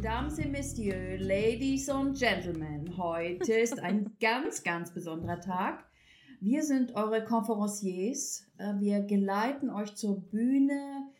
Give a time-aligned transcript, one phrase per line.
[0.00, 5.84] Mesdames et Messieurs, Ladies und Gentlemen, heute ist ein ganz, ganz besonderer Tag.
[6.40, 8.46] Wir sind eure Konferenciers.
[8.56, 11.10] Äh, Wir geleiten euch zur Bühne,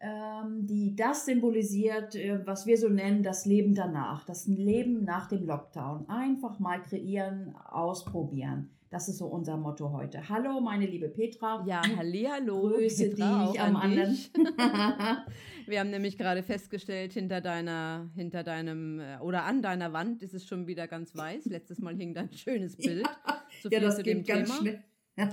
[0.00, 5.28] ähm, die das symbolisiert, äh, was wir so nennen, das Leben danach, das Leben nach
[5.28, 6.06] dem Lockdown.
[6.10, 8.68] Einfach mal kreieren, ausprobieren.
[8.90, 10.28] Das ist so unser Motto heute.
[10.28, 11.64] Hallo, meine liebe Petra.
[11.66, 14.18] Ja, hallo, Grüße Petra, dich am an anderen.
[15.66, 20.34] Wir haben nämlich gerade festgestellt, hinter deiner, hinter deinem äh, oder an deiner Wand ist
[20.34, 21.46] es schon wieder ganz weiß.
[21.46, 23.06] Letztes Mal hing da ein schönes Bild.
[23.62, 24.60] So ja, das geht ganz Thema.
[24.60, 24.84] schnell.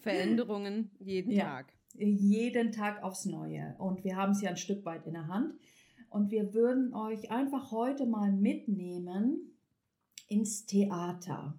[0.00, 1.44] Veränderungen jeden Ja.
[1.44, 1.72] Tag.
[1.94, 3.74] jeden Tag aufs Neue.
[3.78, 5.54] Und wir haben es ja ein Stück weit in der Hand.
[6.08, 9.58] Und wir würden euch einfach heute mal mitnehmen
[10.28, 11.58] ins Theater.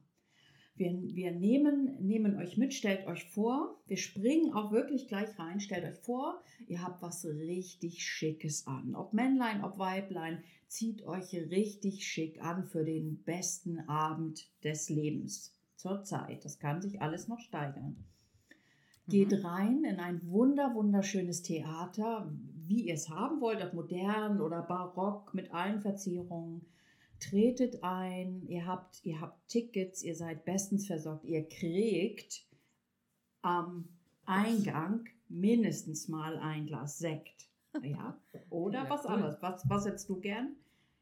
[0.78, 5.60] Wir, wir nehmen, nehmen euch mit, stellt euch vor, wir springen auch wirklich gleich rein,
[5.60, 8.94] stellt euch vor, ihr habt was richtig Schickes an.
[8.94, 15.56] Ob Männlein, ob Weiblein, zieht euch richtig schick an für den besten Abend des Lebens
[15.78, 16.46] zur Zeit.
[16.46, 18.04] Das kann sich alles noch steigern.
[19.08, 19.46] Geht Mhm.
[19.46, 25.34] rein in ein wunder, wunderschönes Theater, wie ihr es haben wollt, ob modern oder barock
[25.34, 26.66] mit allen Verzierungen.
[27.20, 32.46] Tretet ein, ihr habt, ihr habt Tickets, ihr seid bestens versorgt, ihr kriegt
[33.42, 33.90] am
[34.26, 37.50] Eingang mindestens mal ein Glas Sekt.
[37.82, 38.18] Ja,
[38.50, 39.12] oder Ja, was cool.
[39.12, 39.38] anderes.
[39.42, 40.56] Was, was hättest du gern?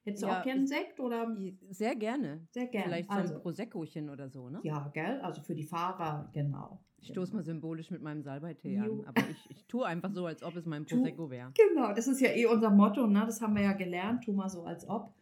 [0.03, 1.35] Hättest du Ja, auch gern Sekt oder?
[1.69, 2.45] Sehr gerne.
[2.51, 2.87] Sehr gerne.
[2.87, 4.59] Vielleicht so also, ein Proseccochen oder so, ne?
[4.63, 5.19] ja, gell?
[5.21, 6.79] Also für die Fahrer, genau.
[6.99, 9.03] Ich stoße mal symbolisch mit meinem Salbeitee an.
[9.05, 11.51] Aber ich, ich tue einfach so, als ob es mein Prosecco wäre.
[11.55, 13.23] Genau, das ist ja eh unser Motto, ne?
[13.25, 15.13] das haben wir ja gelernt, tu mal so als ob.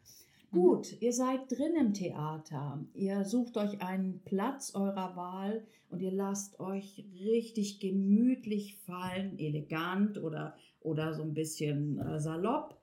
[0.54, 6.12] Gut, ihr seid drin im Theater, ihr sucht euch einen Platz eurer Wahl und ihr
[6.12, 12.80] lasst euch richtig gemütlich fallen, elegant oder, oder so ein bisschen äh, salopp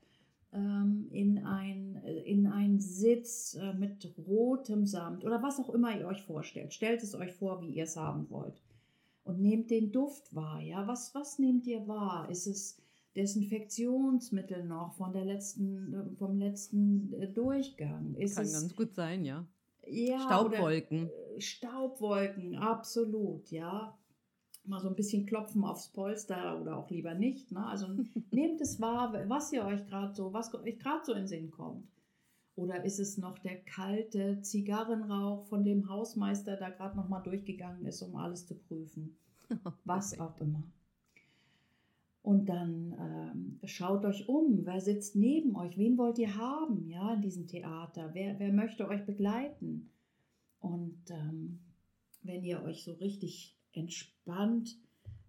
[0.53, 5.97] ähm, in, ein, äh, in einen Sitz äh, mit rotem Samt oder was auch immer
[5.97, 6.75] ihr euch vorstellt.
[6.75, 8.61] Stellt es euch vor, wie ihr es haben wollt
[9.23, 10.61] und nehmt den Duft wahr.
[10.61, 12.29] Ja, was, was nehmt ihr wahr?
[12.31, 12.83] Ist es
[13.17, 18.15] Desinfektionsmittel noch von der letzten, vom letzten äh, Durchgang?
[18.15, 19.47] Ist Kann es ganz gut sein, ja.
[19.87, 21.11] ja, Staubwolken.
[21.37, 23.97] Äh, Staubwolken, absolut, ja.
[24.65, 27.51] Mal so ein bisschen klopfen aufs Polster oder auch lieber nicht.
[27.51, 27.67] Ne?
[27.67, 27.89] Also
[28.31, 31.51] nehmt es wahr, was ihr euch gerade so, was euch gerade so in den Sinn
[31.51, 31.89] kommt.
[32.57, 37.87] Oder ist es noch der kalte Zigarrenrauch von dem Hausmeister, der gerade noch mal durchgegangen
[37.87, 39.17] ist, um alles zu prüfen?
[39.85, 40.63] Was auch immer.
[42.23, 47.15] Und dann ähm, schaut euch um, wer sitzt neben euch, wen wollt ihr haben, ja,
[47.15, 49.91] in diesem Theater, wer, wer möchte euch begleiten?
[50.61, 51.61] Und ähm,
[52.23, 54.77] wenn ihr euch so richtig entspannt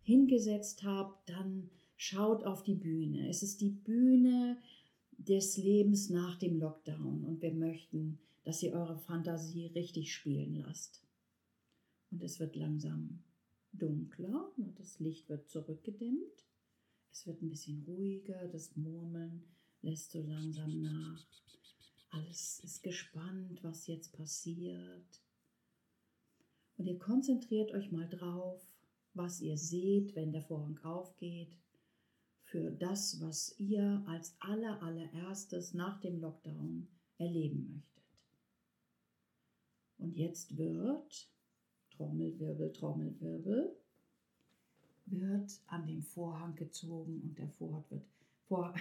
[0.02, 3.30] hingesetzt habt, dann schaut auf die Bühne.
[3.30, 4.58] Es ist die Bühne
[5.18, 11.04] des Lebens nach dem Lockdown und wir möchten, dass ihr eure Fantasie richtig spielen lasst.
[12.10, 13.20] Und es wird langsam
[13.72, 16.46] dunkler, und das Licht wird zurückgedimmt.
[17.12, 19.44] Es wird ein bisschen ruhiger, das Murmeln
[19.82, 21.28] lässt so langsam nach.
[22.10, 25.22] Alles ist gespannt, was jetzt passiert.
[26.78, 28.62] Und ihr konzentriert euch mal drauf,
[29.14, 31.58] was ihr seht, wenn der Vorhang aufgeht,
[32.44, 38.04] für das, was ihr als aller, allererstes nach dem Lockdown erleben möchtet.
[39.98, 41.30] Und jetzt wird,
[41.92, 43.78] Trommelwirbel, Trommelwirbel,
[45.12, 48.06] wird an dem Vorhang gezogen und der Vorhang wird,
[48.48, 48.76] Vorhang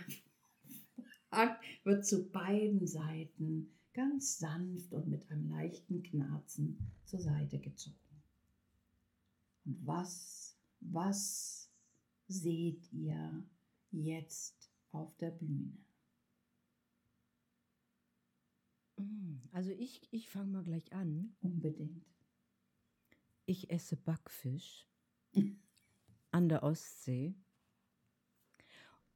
[1.84, 7.96] wird zu beiden Seiten ganz sanft und mit einem leichten Knarzen zur Seite gezogen.
[9.64, 11.70] Und was, was
[12.28, 13.44] seht ihr
[13.90, 15.76] jetzt auf der Bühne?
[18.96, 21.34] Mm, Also ich, ich fange mal gleich an.
[21.40, 22.06] Unbedingt.
[23.46, 24.87] Ich esse Backfisch
[26.31, 27.35] an der Ostsee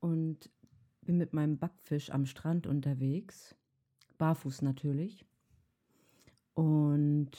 [0.00, 0.50] und
[1.02, 3.54] bin mit meinem Backfisch am Strand unterwegs,
[4.18, 5.24] barfuß natürlich,
[6.54, 7.30] und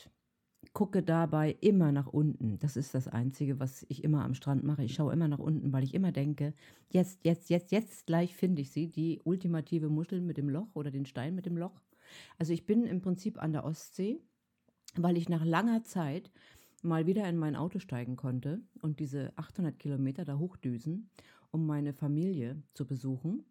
[0.74, 2.60] gucke dabei immer nach unten.
[2.60, 4.84] Das ist das Einzige, was ich immer am Strand mache.
[4.84, 6.54] Ich schaue immer nach unten, weil ich immer denke,
[6.92, 10.92] jetzt, jetzt, jetzt, jetzt gleich finde ich sie, die ultimative Muschel mit dem Loch oder
[10.92, 11.82] den Stein mit dem Loch.
[12.38, 14.20] Also ich bin im Prinzip an der Ostsee,
[14.96, 16.32] weil ich nach langer Zeit
[16.86, 21.10] mal wieder in mein Auto steigen konnte und diese 800 Kilometer da hochdüsen,
[21.52, 23.44] um meine Familie zu besuchen.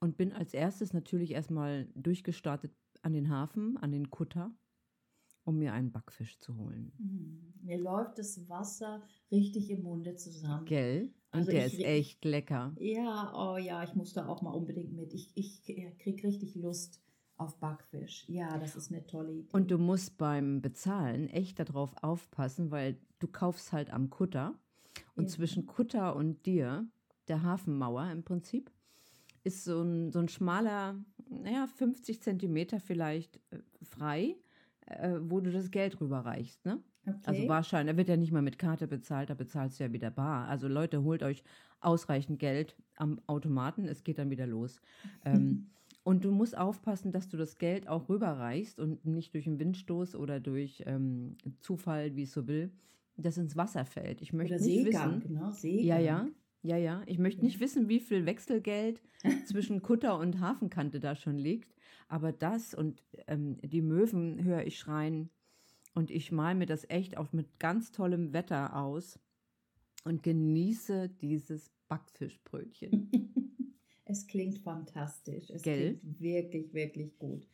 [0.00, 4.52] Und bin als erstes natürlich erstmal durchgestartet an den Hafen, an den Kutter,
[5.44, 6.92] um mir einen Backfisch zu holen.
[6.98, 7.54] Mhm.
[7.62, 10.66] Mir läuft das Wasser richtig im Munde zusammen.
[10.66, 11.12] Gell?
[11.32, 12.74] Und Also der ich ist echt lecker.
[12.78, 15.12] Ja, oh ja, ich muss da auch mal unbedingt mit.
[15.14, 15.64] Ich, ich
[15.98, 17.02] kriege richtig Lust
[17.38, 18.24] auf Backfisch.
[18.28, 19.48] Ja, das ist eine tolle Idee.
[19.52, 24.54] Und du musst beim Bezahlen echt darauf aufpassen, weil du kaufst halt am Kutter.
[25.14, 25.28] Und Ja.
[25.30, 26.86] zwischen Kutter und dir,
[27.28, 28.70] der Hafenmauer im Prinzip,
[29.44, 30.96] ist so ein, so ein schmaler,
[31.28, 34.36] naja, 50 Zentimeter vielleicht äh, frei,
[34.86, 36.64] äh, wo du das Geld rüberreichst.
[36.66, 36.82] Ne?
[37.06, 37.18] okay.
[37.24, 40.10] Also wahrscheinlich, da wird ja nicht mal mit Karte bezahlt, da bezahlst du ja wieder
[40.10, 40.48] bar.
[40.48, 41.42] Also Leute, holt euch
[41.80, 44.80] ausreichend Geld am Automaten, es geht dann wieder los.
[45.24, 45.70] ähm,
[46.08, 50.14] und du musst aufpassen, dass du das Geld auch rüberreichst und nicht durch einen Windstoß
[50.14, 52.72] oder durch ähm, Zufall, wie es so will,
[53.18, 54.22] das ins Wasser fällt.
[54.22, 55.34] Ich möchte Oder nicht Seegang, wissen.
[55.34, 55.52] ne?
[55.52, 55.84] Seegang.
[55.84, 56.28] Ja, ja.
[56.62, 57.02] Ja, ja.
[57.04, 59.02] Ich möchte nicht wissen, wie viel Wechselgeld
[59.44, 61.74] zwischen Kutter und Hafenkante da schon liegt.
[62.08, 65.28] Aber das und ähm, die Möwen höre ich schreien.
[65.94, 69.18] Und ich male mir das echt auch mit ganz tollem Wetter aus
[70.04, 73.10] und genieße dieses Backfischbrötchen.
[74.08, 75.50] Es klingt fantastisch.
[75.50, 75.98] Es Gell?
[75.98, 77.46] klingt wirklich, wirklich gut.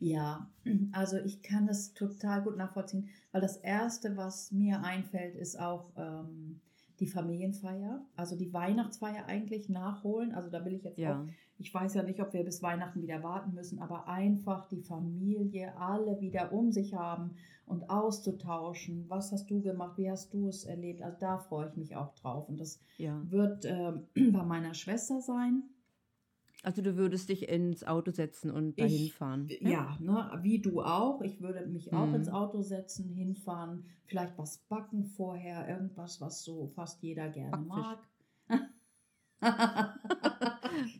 [0.00, 0.50] Ja,
[0.92, 5.92] also ich kann das total gut nachvollziehen, weil das Erste, was mir einfällt, ist auch
[5.96, 6.60] ähm,
[6.98, 10.34] die Familienfeier, also die Weihnachtsfeier eigentlich nachholen.
[10.34, 11.20] Also da will ich jetzt Ja.
[11.22, 11.26] auch,
[11.58, 15.76] ich weiß ja nicht, ob wir bis Weihnachten wieder warten müssen, aber einfach die Familie
[15.76, 17.36] alle wieder um sich haben
[17.66, 19.04] und auszutauschen.
[19.08, 19.96] Was hast du gemacht?
[19.96, 21.02] Wie hast du es erlebt?
[21.02, 22.48] Also da freue ich mich auch drauf.
[22.48, 23.22] Und das Ja.
[23.30, 25.62] wird ähm, bei meiner Schwester sein.
[26.62, 29.48] Also du würdest dich ins Auto setzen und Ich- dahin fahren.
[29.60, 31.22] Ja, ne, wie du auch.
[31.22, 32.16] Ich würde mich auch Mhm.
[32.16, 37.68] ins Auto setzen, hinfahren, vielleicht was backen vorher, irgendwas, was so fast jeder gerne Backfisch.
[38.48, 38.68] mag.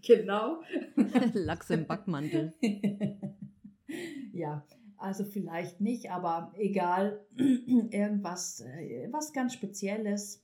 [0.03, 0.63] genau.
[1.35, 2.53] Lachs im Backmantel.
[4.33, 4.65] ja,
[4.97, 10.43] also vielleicht nicht, aber egal, irgendwas, äh, was ganz Spezielles.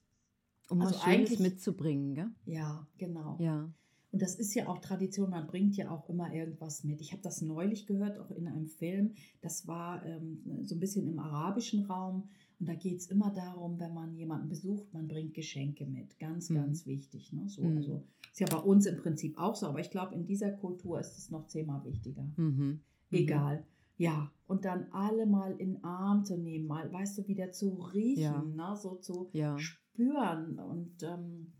[0.68, 2.30] Um Also was Schönes eigentlich- mitzubringen, gell?
[2.44, 3.36] Ja, genau.
[3.40, 3.70] Ja.
[4.16, 7.02] Und das ist ja auch Tradition, man bringt ja auch immer irgendwas mit.
[7.02, 9.12] Ich habe das neulich gehört, auch in einem Film.
[9.42, 12.30] Das war ähm, so ein bisschen im arabischen Raum.
[12.58, 16.18] Und da geht es immer darum, wenn man jemanden besucht, man bringt Geschenke mit.
[16.18, 16.54] Ganz, Mhm.
[16.54, 17.30] ganz wichtig.
[17.34, 17.46] Ne?
[17.46, 17.76] So, Mhm.
[17.76, 18.02] also,
[18.32, 21.18] ist ja bei uns im Prinzip auch so, aber ich glaube, in dieser Kultur ist
[21.18, 22.26] es noch zehnmal wichtiger.
[22.38, 22.80] Mhm.
[23.10, 23.66] Egal.
[23.98, 27.74] Ja, und dann alle mal in den Arm zu nehmen, mal, weißt du, wieder zu
[27.92, 28.70] riechen, Ja.
[28.70, 28.76] ne?
[28.76, 29.58] so zu Ja.
[29.58, 31.52] spüren und ähm,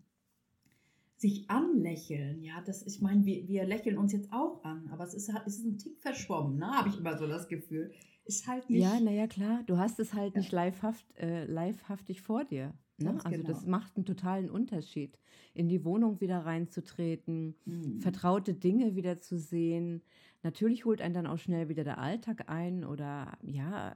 [1.17, 2.43] sich anlächeln.
[2.43, 5.59] Ja, das, ich meine, wir, wir lächeln uns jetzt auch an, aber es ist, es
[5.59, 6.67] ist ein Tick verschwommen, ne?
[6.67, 7.93] habe ich immer so das Gefühl.
[8.25, 8.83] Ist halt nicht.
[8.83, 9.63] Ja, naja, klar.
[9.67, 10.41] Du hast es halt Ja.
[10.41, 12.75] nicht livehaft, äh, livehaftig vor dir.
[12.99, 13.05] Ne?
[13.11, 13.71] Ganz Also das genau.
[13.71, 15.19] macht einen totalen Unterschied.
[15.55, 18.01] In die Wohnung wieder reinzutreten, Mhm.
[18.01, 20.03] vertraute Dinge wieder zu sehen.
[20.43, 23.93] Natürlich holt einen dann auch schnell wieder der Alltag ein oder ja,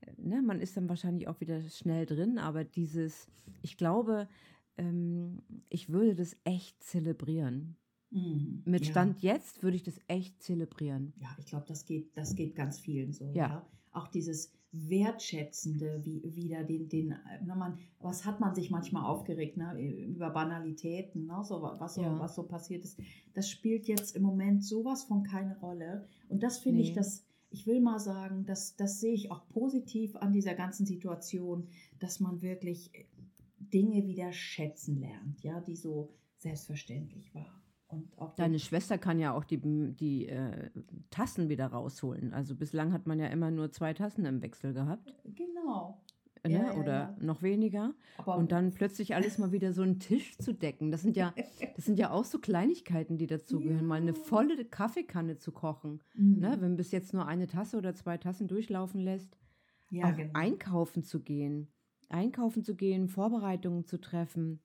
[0.00, 3.28] äh, ne, man ist dann wahrscheinlich auch wieder schnell drin, aber dieses,
[3.62, 4.28] ich glaube,
[4.78, 7.76] ähm, ich würde das echt zelebrieren.
[8.10, 8.62] Mhm.
[8.64, 8.90] Mit ja.
[8.92, 11.12] Stand jetzt würde ich das echt zelebrieren.
[11.16, 13.26] Ja, ich glaube, das geht, das geht ganz vielen so.
[13.34, 13.48] Ja.
[13.48, 13.66] Ja.
[13.92, 19.04] Auch dieses Wertschätzende, wie wieder den, den, äh, na man, was hat man sich manchmal
[19.04, 19.78] aufgeregt, ne?
[20.06, 21.42] über Banalitäten, ne?
[21.44, 22.18] so, was, so, Ja.
[22.18, 22.98] was so passiert ist.
[23.34, 26.06] Das spielt jetzt im Moment sowas von keine Rolle.
[26.28, 26.94] Und das finde ich, Nee.
[26.96, 31.68] das, ich will mal sagen, das, das sehe ich auch positiv an dieser ganzen Situation,
[32.00, 32.90] dass man wirklich
[33.74, 37.64] Dinge wieder schätzen lernt, ja, die so selbstverständlich waren.
[38.36, 40.70] Deine Schwester kann ja auch die, die äh,
[41.10, 42.32] Tassen wieder rausholen.
[42.32, 45.14] Also bislang hat man ja immer nur zwei Tassen im Wechsel gehabt.
[45.24, 46.02] Genau.
[46.46, 46.52] Ne?
[46.52, 47.16] Ja, ja, Oder ja.
[47.20, 47.94] noch weniger.
[48.18, 50.90] Aber Und dann plötzlich alles mal wieder so einen Tisch zu decken.
[50.90, 51.34] Das sind ja,
[51.76, 53.86] das sind ja auch so Kleinigkeiten, die dazugehören.
[53.86, 56.02] Mal eine volle Kaffeekanne zu kochen.
[56.14, 56.40] Mhm.
[56.40, 56.56] Ne?
[56.60, 59.38] Wenn bis jetzt nur eine Tasse oder zwei Tassen durchlaufen lässt.
[59.90, 60.32] ja, auch genau.
[60.34, 61.68] einkaufen zu gehen.
[62.10, 64.60] Einkaufen zu gehen, Vorbereitungen zu treffen.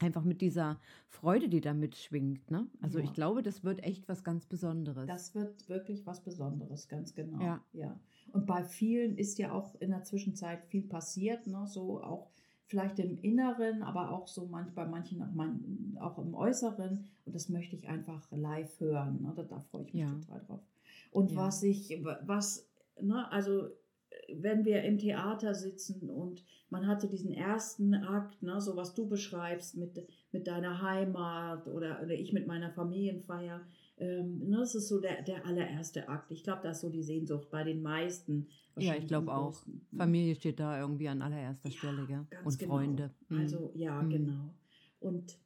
[0.00, 2.50] Einfach mit dieser Freude, die da mitschwingt.
[2.52, 2.68] Ne?
[2.80, 3.04] Also Ja.
[3.04, 5.06] ich glaube, das wird echt was ganz Besonderes.
[5.08, 7.42] Das wird wirklich was Besonderes, ganz genau.
[7.42, 7.64] Ja.
[7.72, 7.98] ja.
[8.32, 11.66] Und bei vielen ist ja auch in der Zwischenzeit viel passiert, ne?
[11.66, 12.30] so auch
[12.66, 17.04] vielleicht im Inneren, aber auch so manch, bei manchen auch, man, auch im Äußeren.
[17.24, 19.22] Und das möchte ich einfach live hören.
[19.22, 19.32] Ne?
[19.34, 20.12] Da, da freue ich mich Ja.
[20.12, 20.60] total drauf.
[21.10, 22.68] Und was ich, was,
[23.00, 23.68] ne, also
[24.32, 28.94] wenn wir im Theater sitzen und man hat so diesen ersten Akt, ne, so was
[28.94, 33.62] du beschreibst mit, mit deiner Heimat oder, oder ich mit meiner Familienfeier,
[33.98, 36.30] ähm, ne, das ist so der, der allererste Akt.
[36.30, 38.46] Ich glaube, das ist so die Sehnsucht bei den meisten.
[38.76, 39.66] Ja, ich glaube auch.
[39.66, 39.80] ne?
[39.96, 42.26] Familie steht da irgendwie an allererster Ja, Stelle, gell?
[42.30, 42.74] ganz Und genau.
[42.74, 43.10] Freunde.
[43.28, 43.38] Mhm.
[43.40, 44.10] Also ja, Mhm.
[44.10, 44.54] genau.
[45.00, 45.38] Und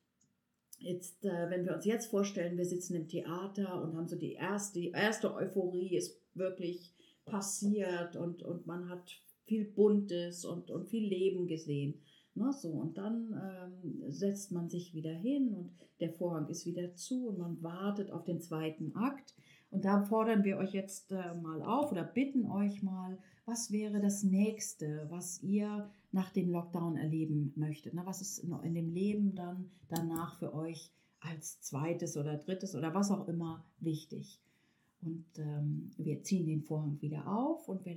[0.79, 4.33] jetzt, äh, wenn wir uns jetzt vorstellen, wir sitzen im Theater und haben so die
[4.33, 6.92] erste, die erste Euphorie ist wirklich
[7.25, 9.11] passiert und, und man hat
[9.45, 12.01] viel Buntes und, und viel Leben gesehen.
[12.35, 16.95] Ne, so, und dann ähm, setzt man sich wieder hin und der Vorhang ist wieder
[16.95, 19.35] zu und man wartet auf den zweiten Akt.
[19.71, 24.01] Und da fordern wir euch jetzt äh, mal auf oder bitten euch mal, was wäre
[24.01, 27.95] das nächste, was ihr nach dem Lockdown erleben möchtet?
[27.95, 28.03] Ne?
[28.05, 32.95] Was ist in, in dem Leben dann danach für euch als zweites oder drittes oder
[32.95, 34.41] was auch immer wichtig?
[35.03, 37.97] Und ähm, wir ziehen den Vorhang wieder auf und wir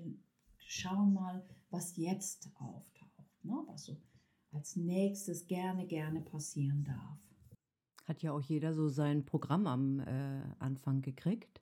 [0.58, 3.64] schauen mal, was jetzt auftaucht, ne?
[3.68, 3.98] was so
[4.52, 7.20] als nächstes gerne, gerne passieren darf.
[8.06, 11.62] Hat ja auch jeder so sein Programm am äh, Anfang gekriegt.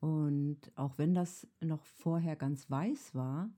[0.00, 3.50] Und auch wenn das noch vorher ganz weiß war,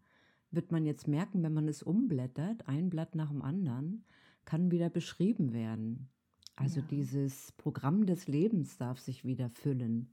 [0.51, 4.05] wird man jetzt merken, wenn man es umblättert, ein Blatt nach dem anderen,
[4.45, 6.09] kann wieder beschrieben werden.
[6.57, 6.87] Also Ja.
[6.91, 10.13] dieses Programm des Lebens darf sich wieder füllen.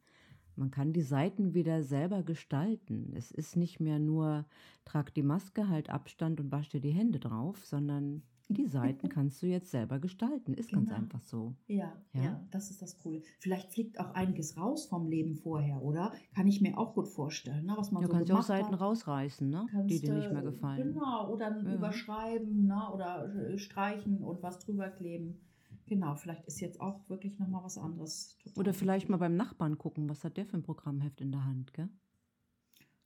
[0.58, 3.14] Man kann die Seiten wieder selber gestalten.
[3.16, 4.46] Es ist nicht mehr nur,
[4.86, 8.66] trag die Maske, halt Abstand und wasch dir die Hände drauf, sondern die
[9.06, 10.54] Seiten kannst du jetzt selber gestalten.
[10.56, 11.00] Ist ganz Genau.
[11.00, 11.54] einfach so.
[11.68, 12.48] Ja, ja, Ja.
[12.50, 13.22] das ist das Coole.
[13.40, 16.14] Vielleicht fliegt auch einiges raus vom Leben vorher, oder?
[16.34, 17.74] Kann ich mir auch gut vorstellen, ne?
[17.78, 18.82] was man Du so kannst ja auch Seiten hat.
[18.82, 19.68] rausreißen, ne?
[19.90, 20.94] die dir nicht mehr gefallen.
[20.94, 21.76] Genau, oder Ja.
[21.76, 22.82] überschreiben ne?
[22.94, 25.40] oder äh, streichen und was drüber kleben.
[25.88, 28.38] Genau, vielleicht ist jetzt auch wirklich nochmal was anderes.
[28.56, 31.74] Oder vielleicht mal beim Nachbarn gucken, was hat der für ein Programmheft in der Hand,
[31.74, 31.90] gell?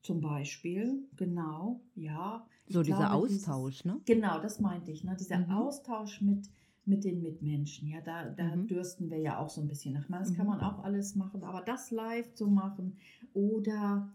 [0.02, 2.48] Zum Beispiel, genau, ja.
[2.68, 4.02] So dieser glaube, dieses- Austausch, ne?
[4.06, 5.04] Genau, das meinte ich.
[5.04, 5.16] Ne?
[5.16, 5.52] Dieser Mhm.
[5.52, 6.50] Austausch mit,
[6.86, 7.88] mit den Mitmenschen.
[7.88, 8.66] Ja, da, da Mhm.
[8.68, 10.08] dürsten wir ja auch so ein bisschen nach.
[10.10, 10.36] Das Mhm.
[10.36, 12.98] kann man auch alles machen, aber das live zu machen
[13.34, 14.12] oder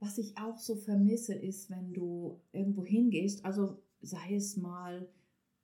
[0.00, 5.08] was ich auch so vermisse, ist, wenn du irgendwo hingehst, also sei es mal,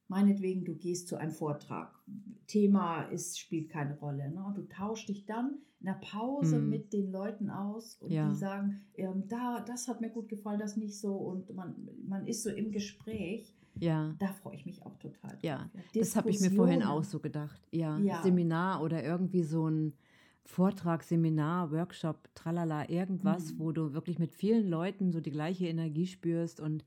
[0.09, 1.95] meinetwegen, du gehst zu einem Vortrag.
[2.47, 4.31] Thema ist, spielt keine Rolle.
[4.31, 4.53] Ne?
[4.57, 6.71] Du tauschst dich dann in der Pause Mhm.
[6.71, 8.29] mit den Leuten aus und Ja.
[8.29, 11.15] die sagen, ähm, da, das hat mir gut gefallen, das nicht so.
[11.15, 11.75] Und man,
[12.07, 13.55] man ist so im Gespräch.
[13.81, 14.15] Ja.
[14.19, 15.31] Da freue ich mich auch total.
[15.33, 15.43] drauf.
[15.43, 17.61] Ja, Das habe ich mir vorhin auch so gedacht.
[17.71, 18.23] Ja, Ja.
[18.23, 19.93] Seminar oder irgendwie so ein
[20.45, 23.59] Vortrag, Seminar, Workshop, tralala, irgendwas, Mhm.
[23.59, 26.85] wo du wirklich mit vielen Leuten so die gleiche Energie spürst und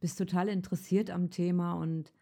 [0.00, 2.12] bist total interessiert am Thema und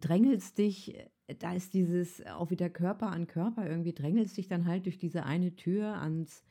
[0.00, 0.96] drängelst dich,
[1.38, 5.24] da ist dieses auch wieder Körper an Körper, irgendwie drängelst dich dann halt durch diese
[5.24, 6.44] eine Tür ans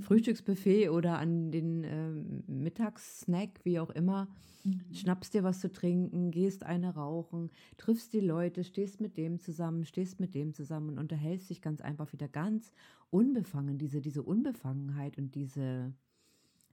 [0.00, 4.28] Frühstücksbuffet oder an den ähm, Mittagssnack, wie auch immer
[4.64, 4.94] Mhm.
[4.94, 9.84] schnappst dir was zu trinken, gehst eine rauchen, triffst die Leute, stehst mit dem zusammen,
[9.84, 12.72] stehst mit dem zusammen und unterhältst dich ganz einfach wieder ganz
[13.10, 13.78] unbefangen.
[13.78, 15.94] Diese, diese Unbefangenheit und diese,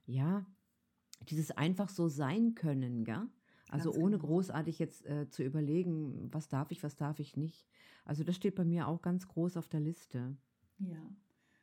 [0.06, 0.46] ja,
[1.28, 3.28] dieses einfach so sein können, gell?
[3.70, 4.28] Also Ganz ohne genau.
[4.28, 7.66] großartig jetzt äh, zu überlegen, was darf ich, was darf ich nicht.
[8.04, 10.36] Also das steht bei mir auch ganz groß auf der Liste.
[10.78, 10.98] Ja.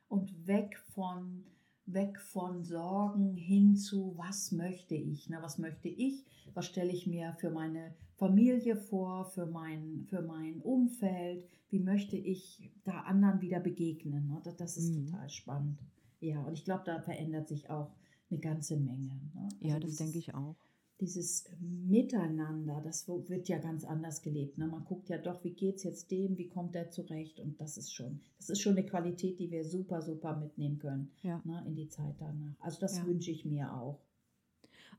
[0.08, 1.44] Und weg von,
[1.86, 5.28] weg von Sorgen hin zu, was möchte ich?
[5.28, 5.38] Ne?
[5.42, 6.24] Was möchte ich?
[6.54, 11.44] Was stelle ich mir für meine Familie vor, für mein, für mein Umfeld?
[11.68, 14.28] Wie möchte ich da anderen wieder begegnen?
[14.28, 14.40] Ne?
[14.44, 15.06] Das, das ist Mhm.
[15.06, 15.78] total spannend.
[16.20, 17.90] Ja, und ich glaube, da verändert sich auch
[18.30, 19.20] eine ganze Menge.
[19.34, 19.48] Ne?
[19.60, 20.56] Ja, Also das dieses- denke ich auch.
[21.00, 24.58] Dieses Miteinander, das wird ja ganz anders gelebt.
[24.58, 24.66] Ne?
[24.66, 27.76] Man guckt ja doch, wie geht es jetzt dem, wie kommt der zurecht und das
[27.76, 31.40] ist schon, das ist schon eine Qualität, die wir super, super mitnehmen können Ja.
[31.44, 31.62] ne?
[31.66, 32.54] in die Zeit danach.
[32.60, 33.06] Also das Ja.
[33.06, 34.00] wünsche ich mir auch.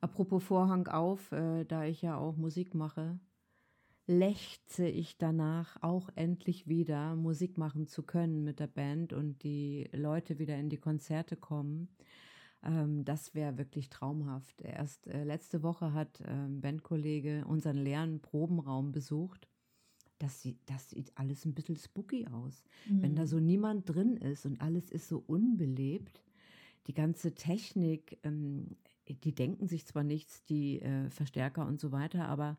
[0.01, 3.19] Apropos Vorhang auf, äh, da ich ja auch Musik mache,
[4.07, 9.87] lechze ich danach auch endlich wieder Musik machen zu können mit der Band und die
[9.93, 11.89] Leute wieder in die Konzerte kommen.
[12.63, 14.61] Ähm, das wäre wirklich traumhaft.
[14.61, 19.47] Erst äh, letzte Woche hat ähm, Bandkollege unseren leeren Probenraum besucht.
[20.19, 22.63] Das sieht, das sieht alles ein bisschen spooky aus.
[23.01, 23.27] Wenn da Mhm.
[23.27, 26.23] so niemand drin ist und alles ist so unbelebt,
[26.87, 28.77] die ganze Technik, ähm,
[29.09, 32.57] die denken sich zwar nichts, die äh, Verstärker und so weiter, aber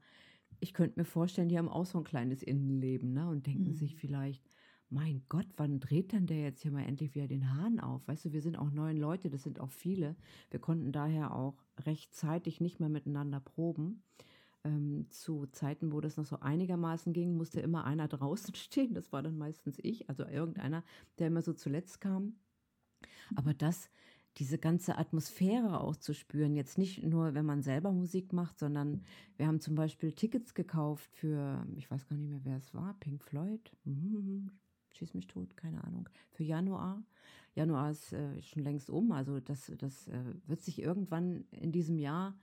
[0.61, 3.28] ich könnte mir vorstellen, die haben auch so ein kleines Innenleben ne?
[3.28, 3.75] und denken Mhm.
[3.75, 4.45] sich vielleicht,
[4.90, 8.06] mein Gott, wann dreht denn der jetzt hier mal endlich wieder den Hahn auf?
[8.09, 10.16] Weißt du, wir sind auch neun Leute, das sind auch viele.
[10.50, 14.02] Wir konnten daher auch rechtzeitig nicht mehr miteinander proben.
[14.62, 18.92] Ähm, zu Zeiten, wo das noch so einigermaßen ging, musste immer einer draußen stehen.
[18.94, 20.85] Das war dann meistens ich, also irgendeiner,
[21.18, 22.35] der immer so zuletzt kam.
[23.37, 23.88] Aber das,
[24.37, 29.02] diese ganze Atmosphäre auch zu spüren, jetzt nicht nur, wenn man selber Musik macht, sondern
[29.37, 32.94] wir haben zum Beispiel Tickets gekauft für, ich weiß gar nicht mehr, wer es war,
[33.00, 33.73] Pink Floyd.
[34.90, 34.97] Mhm.
[34.97, 37.02] schieß mich tot, keine Ahnung, für Januar.
[37.54, 41.99] Januar ist äh, schon längst um, also das, das äh, wird sich irgendwann in diesem
[41.99, 42.37] Jahr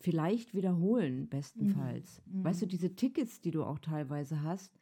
[0.00, 2.22] vielleicht wiederholen, bestenfalls.
[2.26, 2.44] Mhm.
[2.44, 4.78] Weißt du, diese Tickets, die du auch teilweise hast,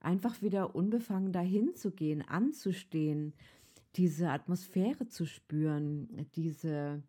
[0.00, 3.34] einfach wieder unbefangen dahin zu gehen, anzustehen,
[3.96, 7.02] diese Atmosphäre zu spüren, diese,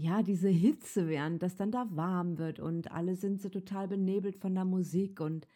[0.00, 4.36] ja, diese Hitze, während das dann da warm wird und alle sind so total benebelt
[4.36, 5.46] von der Musik und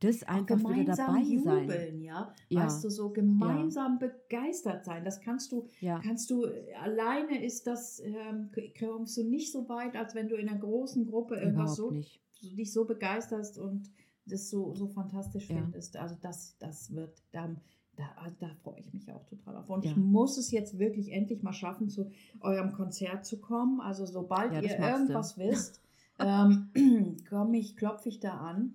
[0.00, 1.62] das Auch einfach wieder dabei sein.
[1.62, 2.32] jubeln, ja?
[2.48, 2.64] Ja.
[2.64, 5.04] Weißt du, so gemeinsam begeistert sein.
[5.04, 6.46] Das kannst du, Ja, kannst du,
[6.80, 11.06] alleine ist das, ähm, kommst du nicht so weit, als wenn du in einer großen
[11.06, 12.20] Gruppe irgendwas überhaupt so, nicht.
[12.32, 13.90] so, dich so begeisterst und
[14.26, 15.56] das so, so fantastisch Ja.
[15.62, 15.96] findest.
[15.96, 17.54] Also das, das wird, da,
[18.00, 19.68] da, also da freue ich mich auch total auf.
[19.70, 19.90] Und Ja.
[19.92, 23.80] ich muss es jetzt wirklich endlich mal schaffen, zu eurem Konzert zu kommen.
[23.80, 24.98] Also sobald Ja, ihr machst du.
[24.98, 25.80] irgendwas wisst,
[26.18, 26.70] ähm,
[27.28, 28.74] komm ich, klopfe ich da an.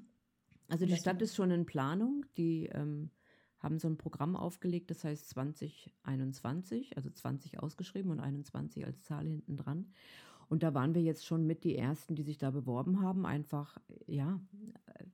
[0.70, 2.26] Also die Das Stadt ist schon in Planung.
[2.38, 3.10] Die ähm,
[3.60, 9.26] haben so ein Programm aufgelegt, das heißt 2021, also 20 ausgeschrieben und 21 als Zahl
[9.28, 9.88] hinten dran.
[10.50, 13.26] Und da waren wir jetzt schon mit die Ersten, die sich da beworben haben.
[13.26, 14.40] Einfach, ja,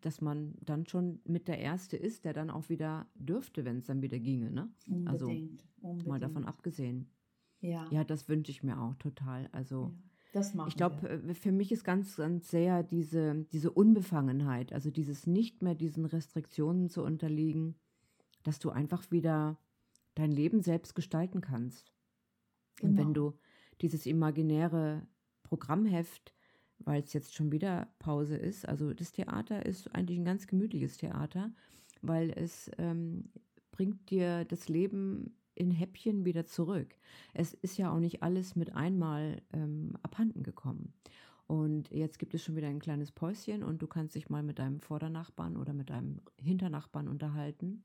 [0.01, 3.85] dass man dann schon mit der Erste ist, der dann auch wieder dürfte, wenn es
[3.85, 4.51] dann wieder ginge.
[4.51, 4.69] Ne?
[5.05, 5.65] Also, Unbedingt.
[5.81, 6.07] unbedingt.
[6.07, 7.09] Mal davon abgesehen.
[7.61, 7.87] Ja.
[7.91, 9.47] Ja, das wünsche ich mir auch total.
[9.51, 9.85] Also.
[9.85, 9.93] ja.
[10.33, 14.89] Das machen Ich glaube, äh, für mich ist ganz, ganz sehr diese, diese Unbefangenheit, also
[14.89, 17.75] dieses nicht mehr diesen Restriktionen zu unterliegen,
[18.43, 19.57] dass du einfach wieder
[20.15, 21.93] dein Leben selbst gestalten kannst.
[22.81, 23.31] Und wenn Genau.
[23.31, 23.37] du
[23.81, 25.05] dieses imaginäre
[25.51, 26.33] Programmheft,
[26.79, 30.95] weil es jetzt schon wieder Pause ist, also das Theater ist eigentlich ein ganz gemütliches
[30.95, 31.51] Theater,
[32.01, 33.25] weil es ähm,
[33.71, 36.95] bringt dir das Leben in Häppchen wieder zurück.
[37.33, 40.93] Es ist ja auch nicht alles mit einmal ähm, abhanden gekommen.
[41.47, 44.57] Und jetzt gibt es schon wieder ein kleines Päuschen und du kannst dich mal mit
[44.57, 47.83] deinem Vordernachbarn oder mit deinem Hinternachbarn unterhalten,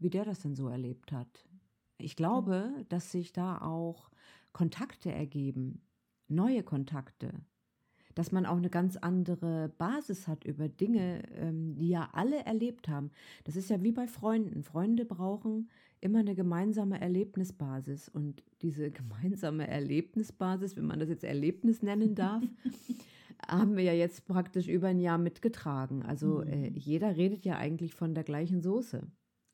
[0.00, 1.46] wie der das denn so erlebt hat.
[1.96, 4.10] Ich glaube, dass sich da auch
[4.52, 5.80] Kontakte ergeben,
[6.28, 7.32] neue Kontakte,
[8.14, 12.88] dass man auch eine ganz andere Basis hat über Dinge, ähm, die ja alle erlebt
[12.88, 13.10] haben.
[13.44, 14.62] Das ist ja wie bei Freunden.
[14.64, 15.68] Freunde brauchen
[16.00, 18.08] immer eine gemeinsame Erlebnisbasis.
[18.08, 22.42] Und diese gemeinsame Erlebnisbasis, wenn man das jetzt Erlebnis nennen darf,
[23.46, 26.02] haben wir ja jetzt praktisch über ein Jahr mitgetragen.
[26.02, 26.48] Also Mhm.
[26.52, 29.02] äh, jeder redet ja eigentlich von der gleichen Soße.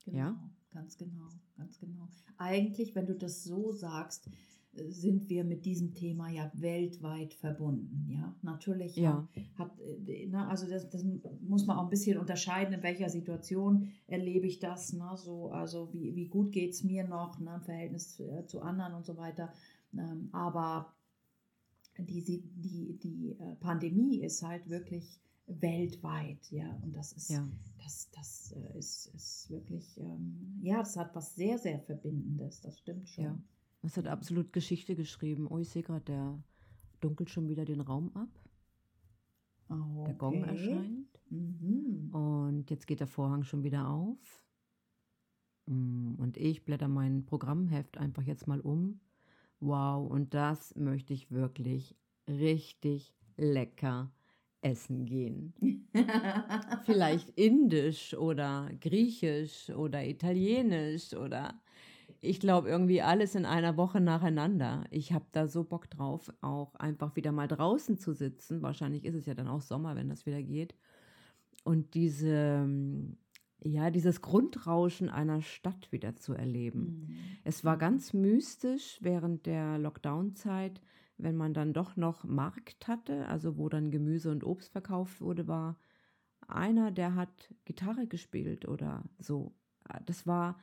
[0.05, 0.51] Genau, Ja?
[0.71, 2.09] ganz genau, ganz genau.
[2.39, 4.29] Eigentlich, wenn du das so sagst,
[4.77, 8.09] sind wir mit diesem Thema ja weltweit verbunden.
[8.11, 9.29] Ja, natürlich Ja.
[9.57, 11.05] hat, äh, na, also das, das
[11.41, 14.93] muss man auch ein bisschen unterscheiden, in welcher Situation erlebe ich das.
[14.93, 15.11] Ne?
[15.17, 18.61] So, also wie, wie gut geht es mir noch ne, im Verhältnis zu, äh, zu
[18.63, 19.53] anderen und so weiter.
[19.97, 20.93] Ähm, aber
[21.99, 27.47] die, die, die, äh, Pandemie ist halt wirklich weltweit, ja, und das ist, Ja.
[27.83, 33.09] das, das ist, ist wirklich, ähm, ja, das hat was sehr, sehr Verbindendes, das stimmt
[33.09, 33.25] schon.
[33.25, 33.39] Ja.
[33.85, 35.47] Es hat absolut Geschichte geschrieben.
[35.49, 36.43] Oh, ich sehe gerade, der
[37.01, 38.29] dunkelt schon wieder den Raum ab.
[39.69, 40.51] Ah, Der Gong okay.
[40.51, 41.21] erscheint.
[41.31, 42.11] Mhm.
[42.15, 44.43] Und jetzt geht der Vorhang schon wieder auf.
[45.67, 49.01] Mm, Und ich blätter mein Programmheft einfach jetzt mal um.
[49.61, 51.95] Wow, und das möchte ich wirklich
[52.29, 54.13] richtig lecker
[54.61, 55.53] essen gehen.
[56.85, 61.61] Vielleicht indisch oder griechisch oder italienisch oder
[62.25, 64.85] ich glaube irgendwie alles in einer Woche nacheinander.
[64.91, 68.63] Ich habe da so Bock drauf, auch einfach wieder mal draußen zu sitzen.
[68.63, 70.75] Wahrscheinlich ist es ja dann auch Sommer, wenn das wieder geht.
[71.63, 72.69] Und diese,
[73.63, 77.07] ja, dieses Grundrauschen einer Stadt wieder zu erleben.
[77.07, 77.17] Mhm.
[77.45, 80.81] Es war ganz mystisch während der Lockdown-Zeit,
[81.17, 85.47] wenn man dann doch noch Markt hatte, also wo dann Gemüse und Obst verkauft wurde,
[85.47, 85.79] war
[86.49, 89.55] einer, der hat Gitarre gespielt oder so.
[90.07, 90.59] Das war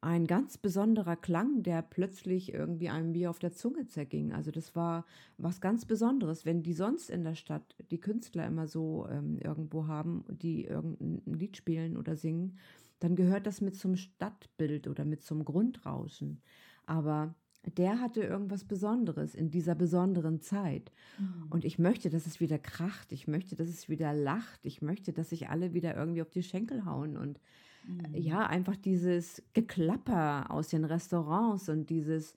[0.00, 4.32] ein ganz besonderer Klang, der plötzlich irgendwie einem wie auf der Zunge zerging.
[4.32, 5.04] Also das war
[5.38, 9.88] was ganz Besonderes, wenn die sonst in der Stadt die Künstler immer so ähm, irgendwo
[9.88, 12.58] haben, die irgendein Lied spielen oder singen,
[13.00, 16.42] dann gehört das mit zum Stadtbild oder mit zum Grundrauschen.
[16.86, 17.34] Aber
[17.76, 20.92] der hatte irgendwas Besonderes in dieser besonderen Zeit.
[21.18, 21.46] Mhm.
[21.50, 23.12] Und ich möchte, dass es wieder kracht.
[23.12, 24.64] Ich möchte, dass es wieder lacht.
[24.64, 27.16] Ich möchte, dass sich alle wieder irgendwie auf die Schenkel hauen.
[27.16, 27.40] Und
[27.88, 28.14] Mhm.
[28.14, 32.34] ja, einfach dieses Geklapper aus den Restaurants und dieses,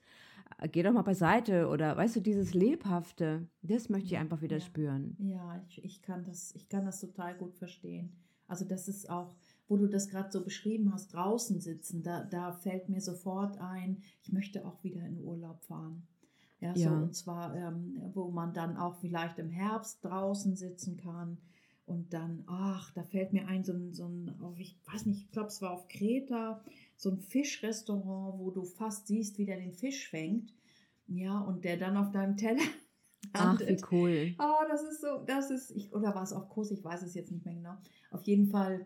[0.59, 4.57] äh, geh doch mal beiseite oder weißt du, dieses Lebhafte, das möchte ich einfach wieder
[4.57, 4.61] ja.
[4.61, 5.17] spüren.
[5.19, 8.15] Ja, ich, ich, kann das, ich kann das total gut verstehen.
[8.47, 9.35] Also das ist auch,
[9.67, 14.01] wo du das gerade so beschrieben hast, draußen sitzen, da, da fällt mir sofort ein,
[14.23, 16.07] ich möchte auch wieder in Urlaub fahren.
[16.59, 17.01] Ja, so, Ja.
[17.01, 21.39] und zwar, ähm, wo man dann auch vielleicht im Herbst draußen sitzen kann.
[21.91, 25.23] Und dann, ach, da fällt mir ein, so ein, so ein auf, ich weiß nicht,
[25.25, 26.63] ich glaube, es war auf Kreta,
[26.95, 30.53] so ein Fischrestaurant, wo du fast siehst, wie der den Fisch fängt.
[31.07, 32.61] Ja, und der dann auf deinem Teller
[33.33, 34.35] Ach, wie cool.
[34.39, 37.13] Oh, das ist so, das ist, ich, oder war es auf Kurs, ich weiß es
[37.13, 37.75] jetzt nicht mehr genau.
[38.09, 38.85] Auf jeden Fall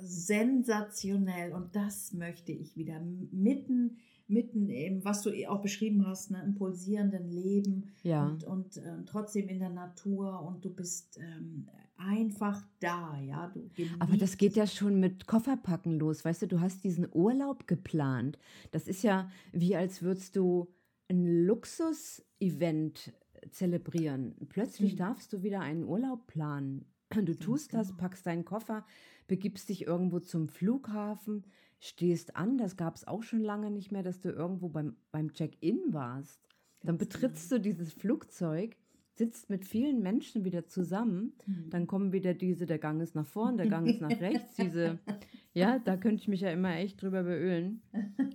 [0.00, 2.98] sensationell und das möchte ich wieder
[3.30, 8.26] mitten, mitten im, was du eh auch beschrieben hast, ne, im pulsierenden Leben Ja.
[8.26, 13.52] und, und ähm, trotzdem in der Natur und du bist ähm, einfach da, ja.
[13.54, 16.24] Du Aber das geht ja schon mit Kofferpacken los.
[16.24, 18.38] Weißt du, du hast diesen Urlaub geplant.
[18.72, 20.72] Das ist ja wie als würdest du
[21.08, 23.12] ein Luxus-Event
[23.50, 24.34] zelebrieren.
[24.48, 24.98] Plötzlich Mhm.
[24.98, 26.86] darfst du wieder einen Urlaub planen.
[27.10, 28.00] Du tust das, genau.
[28.00, 28.84] packst deinen Koffer,
[29.28, 31.44] begibst dich irgendwo zum Flughafen,
[31.78, 32.58] stehst an.
[32.58, 36.40] Das gab es auch schon lange nicht mehr, dass du irgendwo beim, beim Check-in warst.
[36.82, 37.58] Dann betrittst genau.
[37.58, 38.76] du dieses Flugzeug,
[39.16, 41.70] sitzt mit vielen Menschen wieder zusammen Mhm.
[41.70, 44.98] dann kommen wieder diese, der Gang ist nach vorn, der Gang ist nach rechts, diese,
[45.54, 47.82] ja, da könnte ich mich ja immer echt drüber beölen.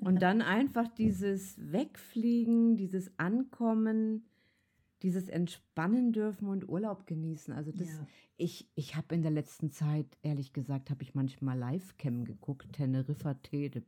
[0.02, 4.26] Und dann einfach dieses Wegfliegen, dieses Ankommen,
[5.02, 7.54] dieses Entspannen dürfen und Urlaub genießen.
[7.54, 8.08] Also das, Ja.
[8.38, 13.34] ich, ich habe in der letzten Zeit, ehrlich gesagt, habe ich manchmal Livecam geguckt, Teneriffa
[13.36, 13.82] Tee, de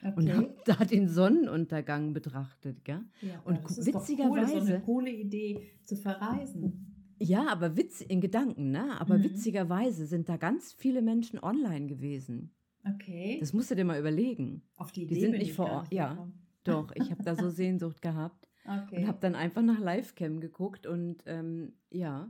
[0.00, 0.16] Blick.
[0.16, 0.32] Und Okay.
[0.36, 3.04] habe da den Sonnenuntergang betrachtet, gell?
[3.22, 4.28] Ja, und das ist doch cool, das ist doch
[4.62, 6.92] witzigerweise- eine coole Idee zu verreisen.
[7.18, 9.00] Ja, aber Witz in Gedanken, ne?
[9.00, 9.24] Aber Mhm.
[9.24, 12.52] witzigerweise sind da ganz viele Menschen online gewesen.
[12.86, 13.38] Okay.
[13.40, 14.62] Das musst du dir mal überlegen.
[14.76, 16.10] Auf die die Idee sind bin nicht ich vor Ort, ja.
[16.10, 16.42] gekommen.
[16.64, 18.96] Doch, ich habe da so Sehnsucht gehabt Okay.
[18.98, 22.28] und habe dann einfach nach Livecam geguckt und ähm, ja,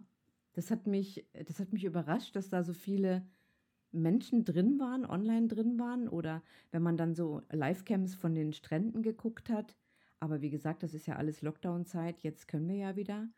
[0.52, 3.26] das hat mich, das hat mich überrascht, dass da so viele
[3.96, 9.02] Menschen drin waren, online drin waren oder wenn man dann so Livecams von den Stränden
[9.02, 9.76] geguckt hat.
[10.20, 13.28] Aber wie gesagt, das ist ja alles Lockdown-Zeit, jetzt können wir ja wieder.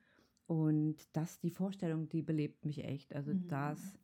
[0.46, 3.14] Und das, die Vorstellung, die belebt mich echt.
[3.14, 3.48] Also Mhm.
[3.48, 3.98] das,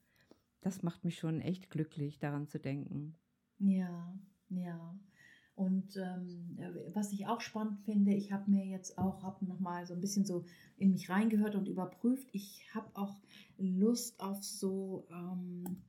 [0.61, 3.17] das macht mich schon echt glücklich, daran zu denken.
[3.59, 4.19] Ja,
[4.51, 4.99] ja.
[5.55, 9.61] Und ähm, äh, was ich auch spannend finde, ich habe mir jetzt auch hab noch
[9.61, 10.45] mal so ein bisschen so
[10.77, 12.29] in mich reingehört und überprüft.
[12.33, 13.17] Ich habe auch
[13.57, 15.85] Lust auf so ähm,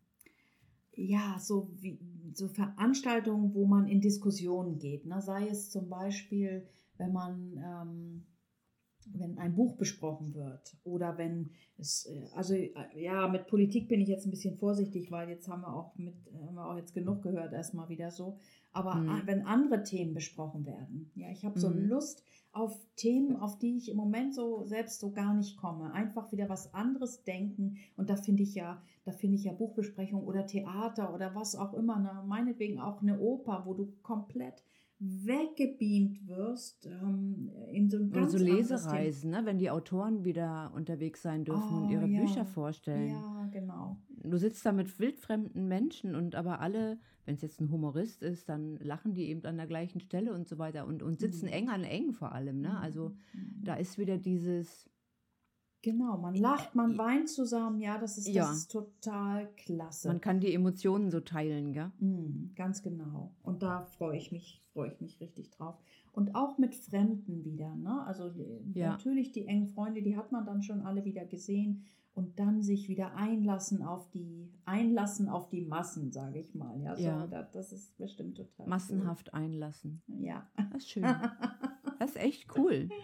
[0.96, 2.00] ja so wie
[2.34, 5.06] so Veranstaltungen, wo man in Diskussionen geht.
[5.06, 5.22] Ne?
[5.22, 6.66] Sei es zum Beispiel,
[6.98, 8.26] wenn man ähm,
[9.14, 14.02] wenn ein Buch besprochen wird oder wenn es, äh, also äh, ja, mit Politik bin
[14.02, 16.94] ich jetzt ein bisschen vorsichtig, weil jetzt haben wir auch mit, haben wir auch jetzt
[16.94, 18.38] genug gehört, erstmal wieder so.
[18.72, 19.10] Aber Mhm.
[19.10, 21.88] ah, wenn andere Themen besprochen werden, ja, ich habe so Mhm.
[21.88, 22.24] Lust
[22.56, 25.92] auf Themen, auf die ich im Moment so selbst so gar nicht komme.
[25.92, 27.78] Einfach wieder was anderes denken.
[27.98, 31.74] Und da finde ich ja, da finde ich ja Buchbesprechung oder Theater oder was auch
[31.74, 32.24] immer, ne?
[32.26, 34.64] meinetwegen auch eine Oper, wo du komplett
[35.00, 39.46] weggebeamt wirst ähm, in so ein Oder ganz so anderes Lesereisen, ne?
[39.46, 42.22] wenn die Autoren wieder unterwegs sein dürfen und Oh, ihre ja.
[42.22, 43.12] Bücher vorstellen.
[43.12, 43.98] Ja, genau.
[44.10, 48.50] Du sitzt da mit wildfremden Menschen und aber alle, wenn es jetzt ein Humorist ist,
[48.50, 51.50] dann lachen die eben an der gleichen Stelle und so weiter und, und sitzen Mhm.
[51.50, 52.62] eng an eng vor allem.
[52.62, 52.78] Ne?
[52.80, 53.66] Also Mhm.
[53.66, 54.90] da ist wieder dieses,
[55.86, 58.52] Genau, man lacht, man weint zusammen, ja, das ist, das Ja.
[58.52, 60.08] ist total klasse.
[60.08, 61.92] man kann die Emotionen so teilen, gell?
[62.00, 63.36] Mm, ganz genau.
[63.44, 65.78] Und da freue ich mich, freue ich mich richtig drauf.
[66.12, 68.04] Und auch mit Fremden wieder, ne?
[68.08, 68.90] Also äh, Ja.
[68.94, 71.84] natürlich die engen Freunde, die hat man dann schon alle wieder gesehen
[72.16, 76.82] und dann sich wieder einlassen auf die, einlassen auf die Massen, sage ich mal.
[76.82, 77.28] Ja, so, Ja.
[77.28, 80.02] da, das ist bestimmt total Massenhaft einlassen.
[80.08, 80.26] Cool.
[80.26, 80.48] Ja.
[80.58, 81.04] Das ist schön.
[82.00, 82.90] Das ist echt cool.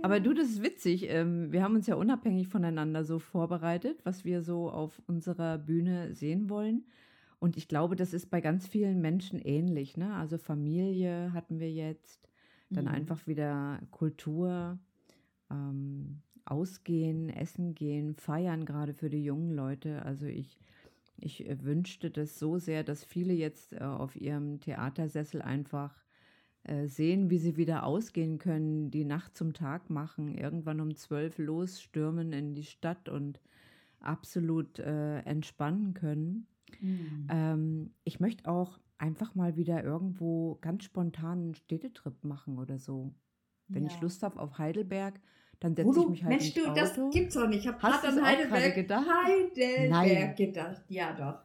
[0.00, 1.08] Aber du, das ist witzig.
[1.08, 6.14] Ähm, wir haben uns ja unabhängig voneinander so vorbereitet, was wir so auf unserer Bühne
[6.14, 6.84] sehen wollen.
[7.38, 9.96] Und ich glaube, das ist bei ganz vielen Menschen ähnlich.
[9.96, 10.14] Ne?
[10.14, 12.28] Also Familie hatten wir jetzt,
[12.72, 12.90] dann Mhm.
[12.92, 14.78] einfach wieder Kultur,
[15.50, 20.04] ähm, ausgehen, essen gehen, feiern, gerade für die jungen Leute.
[20.04, 20.58] Also ich,
[21.18, 26.01] ich äh, wünschte das so sehr, dass viele jetzt äh, auf ihrem Theatersessel einfach
[26.86, 32.32] sehen, wie sie wieder ausgehen können, die Nacht zum Tag machen, irgendwann um zwölf losstürmen
[32.32, 33.40] in die Stadt und
[34.00, 36.46] absolut äh, entspannen können.
[36.80, 37.26] Mm.
[37.30, 43.12] Ähm, ich möchte auch einfach mal wieder irgendwo ganz spontan einen Städtetrip machen oder so.
[43.68, 44.00] Wenn ich Ja.
[44.02, 45.20] Lust habe auf Heidelberg,
[45.60, 46.74] dann setze ich mich halt Mensch, ins du, Auto.
[46.74, 47.60] das gibt's doch nicht.
[47.60, 49.06] Ich habe Hast gerade an Heidelberg, gedacht?
[49.26, 50.34] Heidelberg Nein.
[50.36, 50.82] gedacht.
[50.88, 51.42] Ja, doch.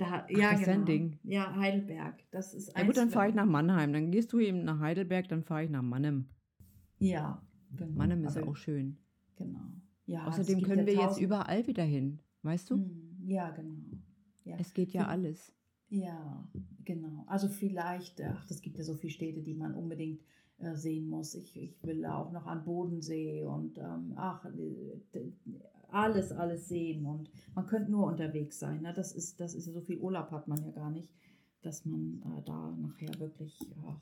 [0.00, 0.72] Da, Ach, ja, das genau.
[0.78, 1.18] ein Ding.
[1.24, 2.14] Ja, Heidelberg.
[2.30, 3.92] Das ist ja gut, dann fahre ich nach Mannheim.
[3.92, 6.24] Dann gehst du eben nach Heidelberg, dann fahre ich nach Mannheim.
[6.98, 7.42] Ja,
[7.76, 7.92] genau.
[7.98, 8.96] Mannheim ist Aber- auch schön.
[9.36, 9.60] Genau.
[10.06, 12.18] Ja, Außerdem können ja wir jetzt überall wieder hin.
[12.42, 12.76] Weißt du?
[12.76, 13.76] Hm, Ja, genau.
[14.44, 14.56] Ja.
[14.58, 15.52] Es geht ja alles.
[15.90, 16.48] Ja,
[16.84, 17.24] genau.
[17.26, 20.22] Also vielleicht, ach, es gibt ja so viele Städte, die man unbedingt
[20.58, 21.34] äh, sehen muss.
[21.34, 25.20] Ich, ich will auch noch an Bodensee und ähm, ach, äh,
[25.92, 27.04] alles, alles sehen.
[27.06, 28.82] Und man könnte nur unterwegs sein.
[28.82, 28.92] Ne?
[28.94, 31.12] Das ist, das ist so viel Urlaub hat man ja gar nicht.
[31.62, 34.00] dass man äh, da nachher wirklich ja,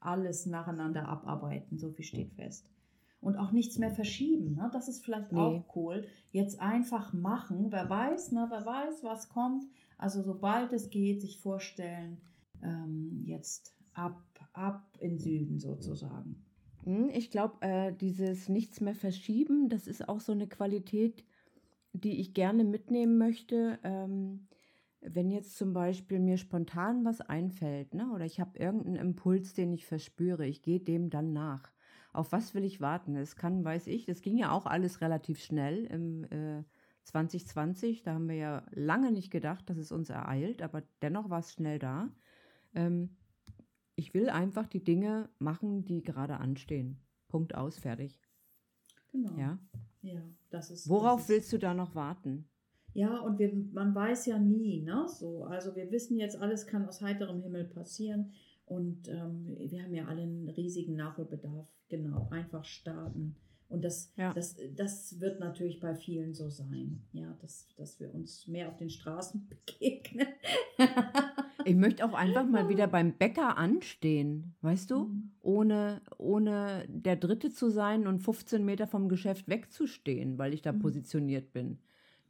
[0.00, 2.70] alles nacheinander abarbeiten, so viel steht fest.
[3.22, 4.68] Und auch nichts mehr verschieben, ne?
[4.74, 5.38] das ist vielleicht Nee.
[5.38, 6.04] auch cool.
[6.32, 8.46] Jetzt einfach machen, wer weiß, ne?
[8.50, 9.64] wer weiß, was kommt.
[9.96, 12.18] Also sobald es geht, sich vorstellen,
[12.62, 14.20] ähm, jetzt ab,
[14.52, 16.44] ab in Süden sozusagen.
[16.84, 21.24] Ich glaube, äh, dieses Nichts mehr verschieben, das ist auch so eine Qualität,
[21.92, 23.78] die ich gerne mitnehmen möchte.
[23.84, 24.48] Ähm,
[25.00, 29.72] wenn jetzt zum Beispiel mir spontan was einfällt, ne, oder ich habe irgendeinen Impuls, den
[29.72, 31.72] ich verspüre, ich gehe dem dann nach.
[32.12, 33.16] Auf was will ich warten?
[33.16, 36.64] Es kann, weiß ich, das ging ja auch alles relativ schnell im äh,
[37.04, 38.02] 2020.
[38.02, 41.52] Da haben wir ja lange nicht gedacht, dass es uns ereilt, aber dennoch war es
[41.52, 42.10] schnell da.
[42.74, 43.16] Ähm,
[44.02, 46.96] ich will einfach die Dinge machen, die gerade anstehen.
[47.28, 48.20] Punkt aus, fertig.
[49.12, 49.38] Genau.
[49.38, 49.60] Ja.
[50.02, 52.48] ja das ist, Worauf das ist, willst du da noch warten?
[52.94, 55.06] Ja, und wir, man weiß ja nie, ne?
[55.08, 58.32] So, also wir wissen jetzt, alles kann aus heiterem Himmel passieren.
[58.66, 61.68] Und ähm, wir haben ja alle einen riesigen Nachholbedarf.
[61.88, 63.36] Genau, einfach starten.
[63.68, 64.32] Und das, Ja.
[64.34, 68.76] das, das wird natürlich bei vielen so sein, ja, dass, dass wir uns mehr auf
[68.76, 70.26] den Straßen begegnen.
[71.64, 75.04] Ich möchte auch einfach mal wieder beim Bäcker anstehen, weißt du?
[75.04, 75.30] Mhm.
[75.40, 80.72] Ohne, ohne der Dritte zu sein und 15 Meter vom Geschäft wegzustehen, weil ich da
[80.72, 80.78] Mhm.
[80.80, 81.78] positioniert bin.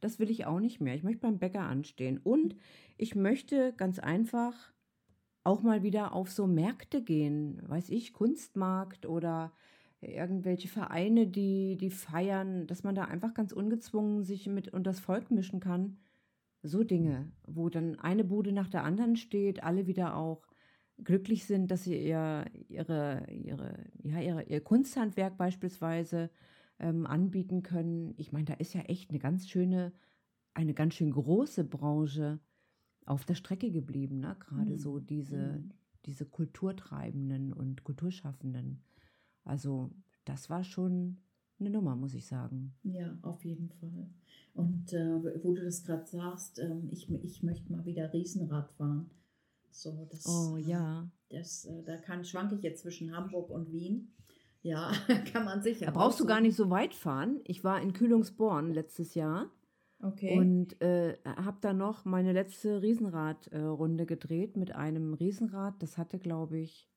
[0.01, 0.95] Das will ich auch nicht mehr.
[0.95, 2.19] Ich möchte beim Bäcker anstehen.
[2.23, 2.55] Und
[2.97, 4.73] ich möchte ganz einfach
[5.43, 9.53] auch mal wieder auf so Märkte gehen, weiß ich, Kunstmarkt oder
[10.01, 14.99] irgendwelche Vereine, die, die feiern, dass man da einfach ganz ungezwungen sich mit und das
[14.99, 15.97] Volk mischen kann.
[16.63, 20.47] So Dinge, wo dann eine Bude nach der anderen steht, alle wieder auch
[21.03, 26.29] glücklich sind, dass sie ihr, ihre, ihre, ja, ihre, ihr Kunsthandwerk beispielsweise
[26.79, 28.13] ähm, anbieten können.
[28.17, 29.93] Ich meine, da ist ja echt eine ganz schöne,
[30.53, 32.39] eine ganz schön große Branche
[33.05, 34.35] auf der Strecke geblieben, ne?
[34.39, 34.79] Gerade Mhm.
[34.79, 35.71] so diese, Mhm.
[36.05, 38.83] diese Kulturtreibenden und Kulturschaffenden.
[39.43, 39.91] Also,
[40.25, 41.21] das war schon
[41.65, 42.73] eine Nummer, muss ich sagen.
[42.83, 44.07] Ja, auf jeden Fall.
[44.53, 49.09] Und äh, wo du das gerade sagst, ähm, ich, ich möchte mal wieder Riesenrad fahren.
[49.71, 51.09] So, das, Oh äh, ja.
[51.29, 54.09] Das, äh, da kann, schwanke ich jetzt zwischen Hamburg und Wien.
[54.65, 54.93] Ja,
[55.33, 55.87] kann man sicher.
[55.87, 57.41] Da brauchst du gar nicht so weit fahren.
[57.43, 59.51] Ich war in Kühlungsborn letztes Jahr
[60.01, 60.37] Okay.
[60.37, 65.83] und äh, habe da noch meine letzte Riesenrad-Runde äh, gedreht mit einem Riesenrad.
[65.83, 66.89] Das hatte, glaube ich,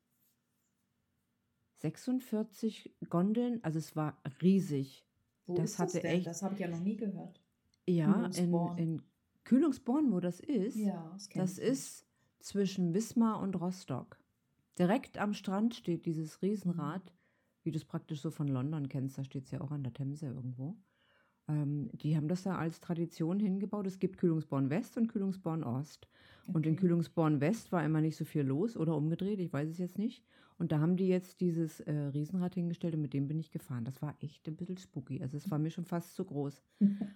[1.79, 3.63] 46 Gondeln.
[3.63, 5.05] Also es war riesig.
[5.47, 6.17] Wo das ist das hatte denn?
[6.17, 7.41] echt- Das habe ich ja noch nie gehört.
[7.89, 8.79] Ja, in, Kühlungsborn.
[8.79, 9.03] in
[9.45, 10.77] Kühlungsborn, wo das ist.
[10.77, 12.07] Ja, das Das ist
[12.41, 14.19] zwischen Wismar und Rostock.
[14.79, 17.15] Direkt am Strand steht dieses Riesenrad,
[17.63, 19.17] wie du es praktisch so von London kennst.
[19.19, 20.77] Da steht es ja auch an der Themse irgendwo.
[21.49, 23.87] Ähm, die haben das da als Tradition hingebaut.
[23.87, 26.09] Es gibt Kühlungsborn West und Kühlungsborn Ost.
[26.53, 26.81] Und in Okay.
[26.83, 30.23] Kühlungsborn West war immer nicht so viel los oder umgedreht, ich weiß es jetzt nicht.
[30.59, 33.85] Und da haben die jetzt dieses äh, Riesenrad hingestellt und mit dem bin ich gefahren.
[33.85, 35.21] Das war echt ein bisschen spooky.
[35.23, 36.63] Also es war mir schon fast zu groß.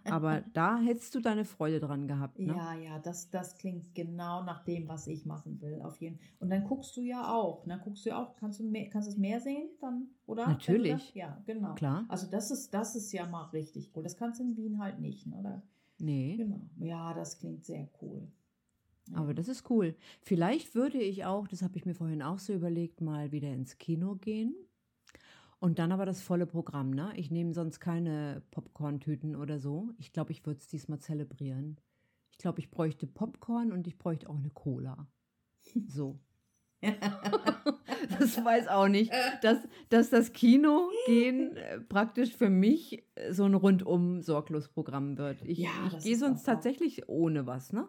[0.04, 2.38] Aber da hättest du deine Freude dran gehabt.
[2.38, 2.54] Ne?
[2.54, 6.50] Ja, ja, das, das klingt genau nach dem, was ich machen will, auf jeden Und
[6.50, 7.80] dann guckst du ja auch, ne?
[7.82, 10.46] Guckst du ja auch, kannst du mehr, kannst du es mehr sehen dann, oder?
[10.46, 10.90] Natürlich.
[10.92, 11.74] das- Ja, genau.
[11.76, 12.04] Klar.
[12.08, 14.02] Also das ist, das ist ja mal richtig cool.
[14.02, 15.40] Das kannst du in Wien halt nicht, ne?
[15.42, 15.62] Da,
[15.98, 16.36] Nee.
[16.36, 16.60] genau.
[16.78, 18.28] Ja, das klingt sehr cool.
[19.14, 19.94] Aber das ist cool.
[20.20, 23.78] Vielleicht würde ich auch, das habe ich mir vorhin auch so überlegt, mal wieder ins
[23.78, 24.54] Kino gehen.
[25.58, 27.12] Und dann aber das volle Programm, ne?
[27.16, 29.90] Ich nehme sonst keine Popcorn-Tüten oder so.
[29.98, 31.78] Ich glaube, ich würde es diesmal zelebrieren.
[32.30, 35.06] Ich glaube, ich bräuchte Popcorn und ich bräuchte auch eine Cola.
[35.86, 36.18] So.
[36.80, 39.58] das weiß auch nicht, dass,
[39.90, 45.42] dass das Kino gehen äh, praktisch für mich äh, so ein rundum sorglos Programm wird.
[45.42, 47.86] Ich, Ja, ich gehe sonst tatsächlich ohne was, ne?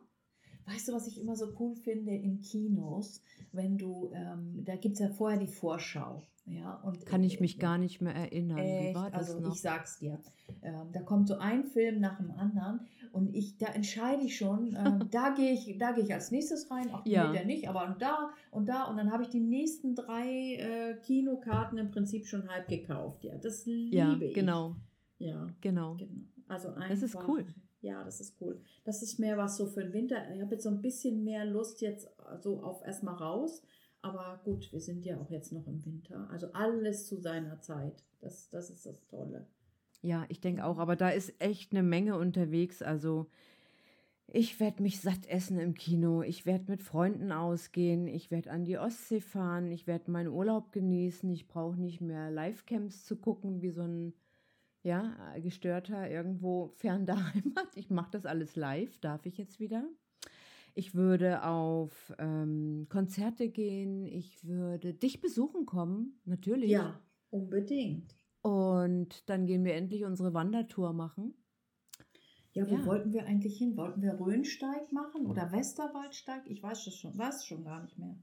[0.66, 3.22] Weißt du, was ich immer so cool finde in Kinos,
[3.52, 6.24] wenn du, ähm, da gibt es ja vorher die Vorschau.
[6.46, 8.58] Ja, und Kann ich mich gar nicht mehr erinnern.
[8.58, 8.96] Wie Echt?
[8.96, 9.54] war das also noch?
[9.54, 10.20] ich sag's dir.
[10.64, 12.82] Ähm, da kommt so ein Film nach dem anderen
[13.14, 16.70] und ich, da entscheide ich schon, ähm, da gehe ich, da gehe ich als nächstes
[16.72, 17.32] rein, ach Ja.
[17.32, 20.96] der nicht, aber und da und da und dann habe ich die nächsten drei äh,
[21.06, 23.24] Kinokarten im Prinzip schon halb gekauft.
[23.24, 24.34] Ja, das liebe ja, ich.
[24.34, 24.76] genau,
[25.20, 25.96] Ja, genau.
[25.96, 26.12] genau.
[26.48, 27.46] Also einfach, Das ist cool.
[27.82, 28.62] Ja, das ist cool.
[28.84, 30.18] Das ist mehr was so für den Winter.
[30.34, 33.64] Ich habe jetzt so ein bisschen mehr Lust jetzt so auf erstmal raus.
[34.04, 36.28] Aber gut, wir sind ja auch jetzt noch im Winter.
[36.32, 38.04] Also alles zu seiner Zeit.
[38.20, 39.48] Das, das ist das Tolle.
[40.02, 42.82] Ja, ich denke auch, aber da ist echt eine Menge unterwegs.
[42.82, 43.28] Also
[44.28, 46.22] ich werde mich satt essen im Kino.
[46.24, 48.08] Ich werde mit Freunden ausgehen.
[48.08, 49.72] Ich werde an die Ostsee fahren.
[49.72, 51.30] Ich werde meinen Urlaub genießen.
[51.32, 54.14] Ich brauche nicht mehr Livecamps zu gucken, wie so ein
[54.84, 57.68] ja, gestörter irgendwo fern der Heimat.
[57.76, 59.88] Ich mache das alles live, darf ich jetzt wieder.
[60.74, 64.06] Ich würde auf ähm, Konzerte gehen.
[64.06, 66.70] Ich würde dich besuchen kommen, natürlich.
[66.72, 68.16] Ja, unbedingt.
[68.42, 71.34] Und dann gehen wir endlich unsere Wandertour machen.
[72.54, 72.86] Ja, wo Ja.
[72.86, 73.78] wollten wir eigentlich hin?
[73.78, 76.44] Wollten wir Rhönsteig machen oder Westerwaldsteig?
[76.48, 78.16] Ich weiß es schon, weiß schon gar nicht mehr.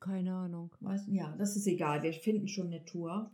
[0.00, 0.74] Keine Ahnung.
[0.80, 2.02] Weiß, ja, das ist egal.
[2.02, 3.30] Wir finden schon eine Tour.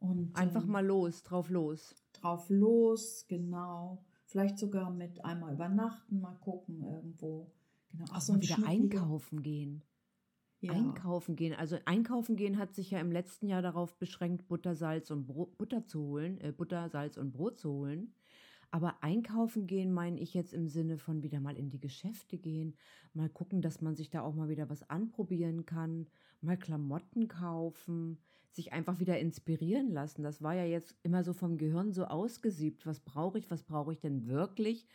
[0.00, 1.94] Und Einfach ähm, mal los, drauf los.
[2.14, 4.02] drauf los, genau.
[4.24, 7.52] Vielleicht sogar mit einmal übernachten, mal gucken irgendwo.
[7.90, 8.04] Genau.
[8.12, 9.82] Auch so wieder einkaufen gehen.
[10.60, 10.72] Ja.
[10.72, 11.54] Einkaufen gehen.
[11.54, 15.56] Also einkaufen gehen hat sich ja im letzten Jahr darauf beschränkt, Butter, Salz und Brot,
[15.56, 18.14] Butter zu holen, äh, Butter, Salz und Brot zu holen.
[18.70, 22.76] Aber einkaufen gehen meine ich jetzt im Sinne von wieder mal in die Geschäfte gehen,
[23.14, 26.06] mal gucken, dass man sich da auch mal wieder was anprobieren kann,
[26.42, 28.18] mal Klamotten kaufen,
[28.50, 30.22] sich einfach wieder inspirieren lassen.
[30.22, 32.86] Das war ja jetzt immer so vom Gehirn so ausgesiebt.
[32.86, 33.50] Was brauche ich?
[33.50, 34.86] Was brauche ich denn wirklich?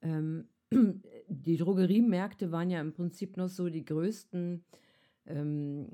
[0.00, 0.48] Ähm,
[1.28, 4.64] die Drogeriemärkte waren ja im Prinzip noch so die größten
[5.26, 5.88] ähm,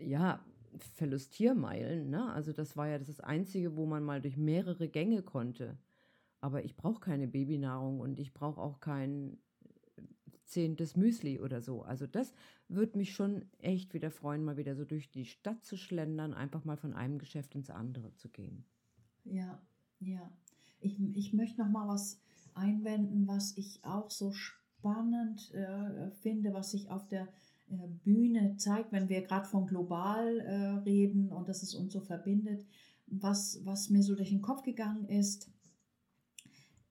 [0.00, 0.44] ja,
[0.94, 2.10] Verlustiermeilen.
[2.10, 2.32] Ne?
[2.32, 5.78] Also das war ja das Einzige, wo man mal durch mehrere Gänge konnte.
[6.40, 9.38] Aber ich brauche keine Babynahrung und ich brauche auch kein
[10.44, 11.82] zehntes Müsli oder so.
[11.82, 12.32] Also das
[12.68, 16.64] würde mich schon echt wieder freuen, mal wieder so durch die Stadt zu schlendern, einfach
[16.64, 18.64] mal von einem Geschäft ins andere zu gehen.
[19.24, 19.60] Ja,
[20.00, 20.30] ja.
[20.80, 22.20] Ich, ich möchte noch mal was
[22.54, 27.28] einwenden, was ich auch so spannend äh, finde, was sich auf der
[27.70, 30.54] äh, Bühne zeigt, wenn wir gerade von global äh,
[30.84, 32.66] reden und dass es uns so verbindet.
[33.06, 35.50] Was, was mir so durch den Kopf gegangen ist,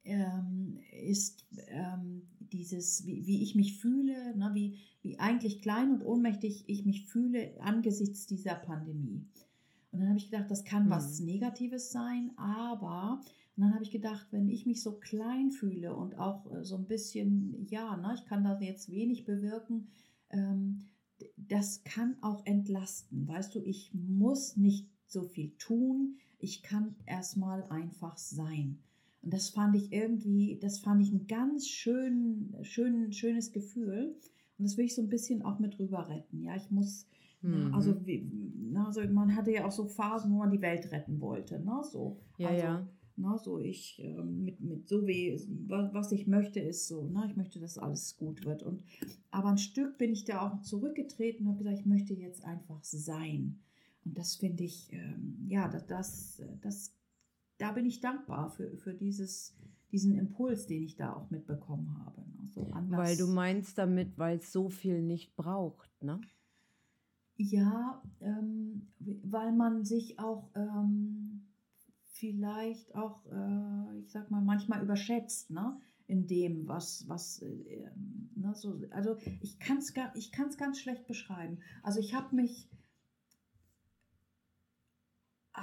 [0.03, 6.03] ähm, ist ähm, dieses, wie, wie ich mich fühle, ne, wie, wie eigentlich klein und
[6.03, 9.25] ohnmächtig ich mich fühle angesichts dieser Pandemie.
[9.91, 10.89] Und dann habe ich gedacht, das kann Hm.
[10.91, 13.21] was Negatives sein, aber
[13.55, 16.75] und dann habe ich gedacht, wenn ich mich so klein fühle und auch äh, so
[16.75, 19.87] ein bisschen, ja, ne, ich kann da jetzt wenig bewirken,
[20.31, 20.89] ähm,
[21.37, 23.27] das kann auch entlasten.
[23.27, 28.79] Weißt du, ich muss nicht so viel tun, ich kann erstmal einfach sein.
[29.23, 34.15] Und das fand ich irgendwie, das fand ich ein ganz schön, schön, schönes Gefühl.
[34.57, 36.41] Und das will ich so ein bisschen auch mit rüber retten.
[36.41, 37.07] Ja, ich muss,
[37.41, 37.51] Mhm.
[37.69, 38.29] na, also, wie,
[38.71, 41.59] na, also man hatte ja auch so Phasen, wo man die Welt retten wollte.
[41.59, 41.81] Ne?
[41.91, 42.87] So, Ja, also, ja.
[43.15, 47.25] Na, so ich ähm, mit, mit so wie was, was ich möchte ist so, ne?
[47.29, 48.63] ich möchte, dass alles gut wird.
[48.63, 48.81] Und
[49.29, 52.83] aber ein Stück bin ich da auch zurückgetreten und habe gesagt, ich möchte jetzt einfach
[52.83, 53.59] sein.
[54.05, 56.93] Und das finde ich, ähm, ja, das, das, das,
[57.57, 59.55] da bin ich dankbar für, für dieses,
[59.91, 62.23] diesen Impuls, den ich da auch mitbekommen habe.
[62.53, 62.99] So anders.
[62.99, 66.19] Weil du meinst damit, weil es so viel nicht braucht, ne?
[67.35, 71.47] Ja, ähm, weil man sich auch ähm,
[72.11, 75.79] vielleicht auch, äh, ich sag mal, manchmal überschätzt, ne?
[76.05, 77.89] In dem, was, was, äh,
[78.35, 81.59] ne, so, also ich kann es ich kann's ganz schlecht beschreiben.
[81.81, 82.69] Also ich habe mich,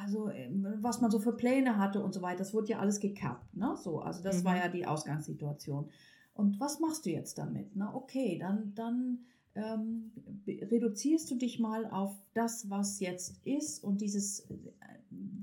[0.00, 3.00] also ähm, was man so für Pläne hatte und so weiter, das wurde ja alles
[3.00, 3.76] gekappt, ne?
[3.76, 4.44] So, also das Mhm.
[4.44, 5.90] war ja die Ausgangssituation.
[6.34, 7.76] Und was machst du jetzt damit?
[7.76, 7.90] Ne?
[7.94, 9.18] Okay, dann, dann
[9.54, 10.12] ähm,
[10.46, 14.54] reduzierst du dich mal auf das, was jetzt ist und dieses, äh,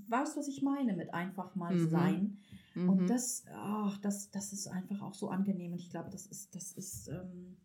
[0.07, 1.89] weißt du, was ich meine mit einfach mal Mhm.
[1.89, 2.37] sein.
[2.75, 2.89] Mhm.
[2.89, 6.55] Und das, ach, das, das ist einfach auch so angenehm und ich glaube, das ist,
[6.55, 7.57] das ist ähm,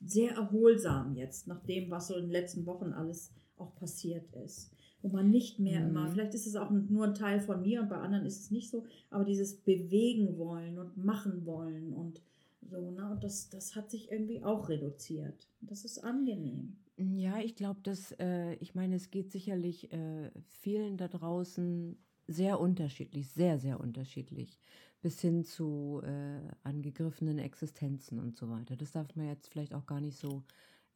[0.00, 4.73] sehr erholsam jetzt, nach dem, was so in den letzten Wochen alles auch passiert ist.
[5.04, 5.88] Wo man nicht mehr Mhm.
[5.88, 8.50] immer, vielleicht ist es auch nur ein Teil von mir und bei anderen ist es
[8.50, 12.22] nicht so, aber dieses Bewegen wollen und machen wollen und
[12.62, 13.10] so, ne?
[13.10, 15.50] Und das, das hat sich irgendwie auch reduziert.
[15.60, 16.78] Das ist angenehm.
[16.96, 22.60] Ja, ich glaube, dass, äh, ich meine, es geht sicherlich äh, vielen da draußen sehr
[22.60, 24.60] unterschiedlich, sehr, sehr unterschiedlich,
[25.02, 28.76] bis hin zu äh, angegriffenen Existenzen und so weiter.
[28.76, 30.44] Das darf man jetzt vielleicht auch gar nicht so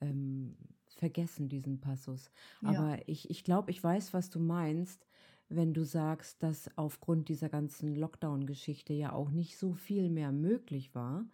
[0.00, 0.56] ähm,
[0.96, 2.30] vergessen, diesen Passus.
[2.62, 2.70] Ja.
[2.70, 5.06] Aber ich, ich glaube, ich weiß, was du meinst,
[5.48, 10.94] wenn du sagst, dass aufgrund dieser ganzen Lockdown-Geschichte ja auch nicht so viel mehr möglich
[10.94, 11.24] war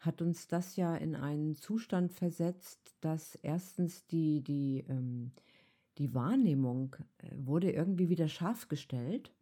[0.00, 5.32] hat uns das ja in einen Zustand versetzt, dass erstens die, die, ähm,
[5.98, 9.32] die Wahrnehmung äh, wurde irgendwie wieder scharf gestellt.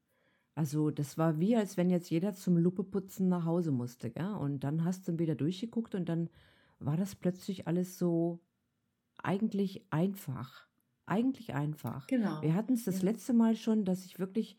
[0.55, 4.35] Also das war wie, als wenn jetzt jeder zum Lupeputzen nach Hause musste, gell?
[4.35, 6.31] Und dann hast du wieder durchgeguckt und dann
[6.79, 8.41] war das plötzlich alles so
[9.25, 10.67] eigentlich einfach.
[11.07, 12.07] Eigentlich einfach.
[12.07, 12.41] Genau.
[12.43, 13.11] Wir hatten es das Ja.
[13.11, 14.57] letzte Mal schon, dass sich wirklich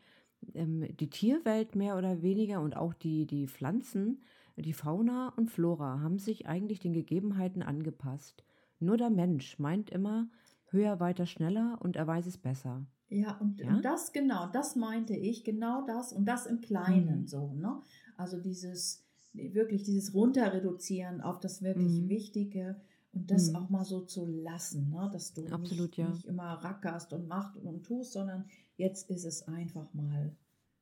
[0.53, 4.22] ähm, die Tierwelt mehr oder weniger und auch die, die Pflanzen,
[4.57, 8.43] die Fauna und Flora haben sich eigentlich den Gegebenheiten angepasst.
[8.80, 10.30] Nur der Mensch meint immer
[10.68, 12.86] höher, weiter, schneller und er weiß es besser.
[13.07, 13.80] Ja, und, Ja?
[13.82, 17.28] das genau, das meinte ich, genau das und das im Kleinen Mhm.
[17.28, 17.82] so, ne?
[18.18, 22.09] Also dieses, wirklich dieses Runterreduzieren auf das wirklich Mhm.
[22.09, 22.82] Wichtige
[23.16, 23.55] und das Mhm.
[23.55, 25.09] auch mal so zu lassen, ne?
[25.11, 26.09] dass du Absolut, nicht, ja.
[26.09, 28.45] nicht immer rackerst und machst und tust, sondern
[28.78, 30.36] jetzt ist es einfach mal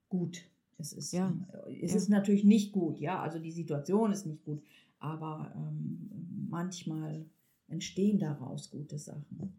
[0.09, 0.43] gut.
[0.79, 1.31] Es ist, Ja,
[1.81, 1.97] es ja.
[1.97, 4.61] ist natürlich nicht gut, ja, also die Situation ist nicht gut,
[4.99, 6.09] aber ähm,
[6.49, 7.25] manchmal
[7.67, 9.53] entstehen daraus gute Sachen.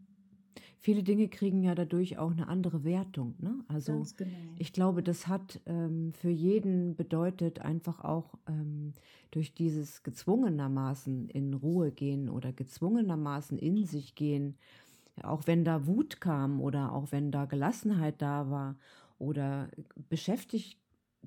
[0.85, 3.33] Viele Dinge kriegen ja dadurch auch eine andere Wertung.
[3.39, 3.65] Ne?
[3.67, 4.31] Also genau.
[4.59, 8.93] ich glaube, das hat ähm, für jeden bedeutet einfach auch ähm,
[9.31, 14.59] durch dieses gezwungenermaßen in Ruhe gehen oder gezwungenermaßen in sich gehen,
[15.23, 18.77] auch wenn da Wut kam oder auch wenn da Gelassenheit da war
[19.17, 19.69] oder
[20.07, 20.77] beschäftigt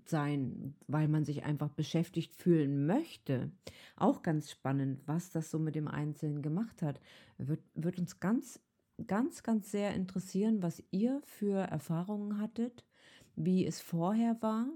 [0.04, 3.50] sein, weil man sich einfach beschäftigt fühlen möchte.
[3.96, 7.00] Auch ganz spannend, was das so mit dem Einzelnen gemacht hat.
[7.38, 8.60] Wird, wird uns ganz,
[9.06, 12.84] ganz, ganz sehr interessieren, was ihr für Erfahrungen hattet,
[13.36, 14.66] wie es vorher war,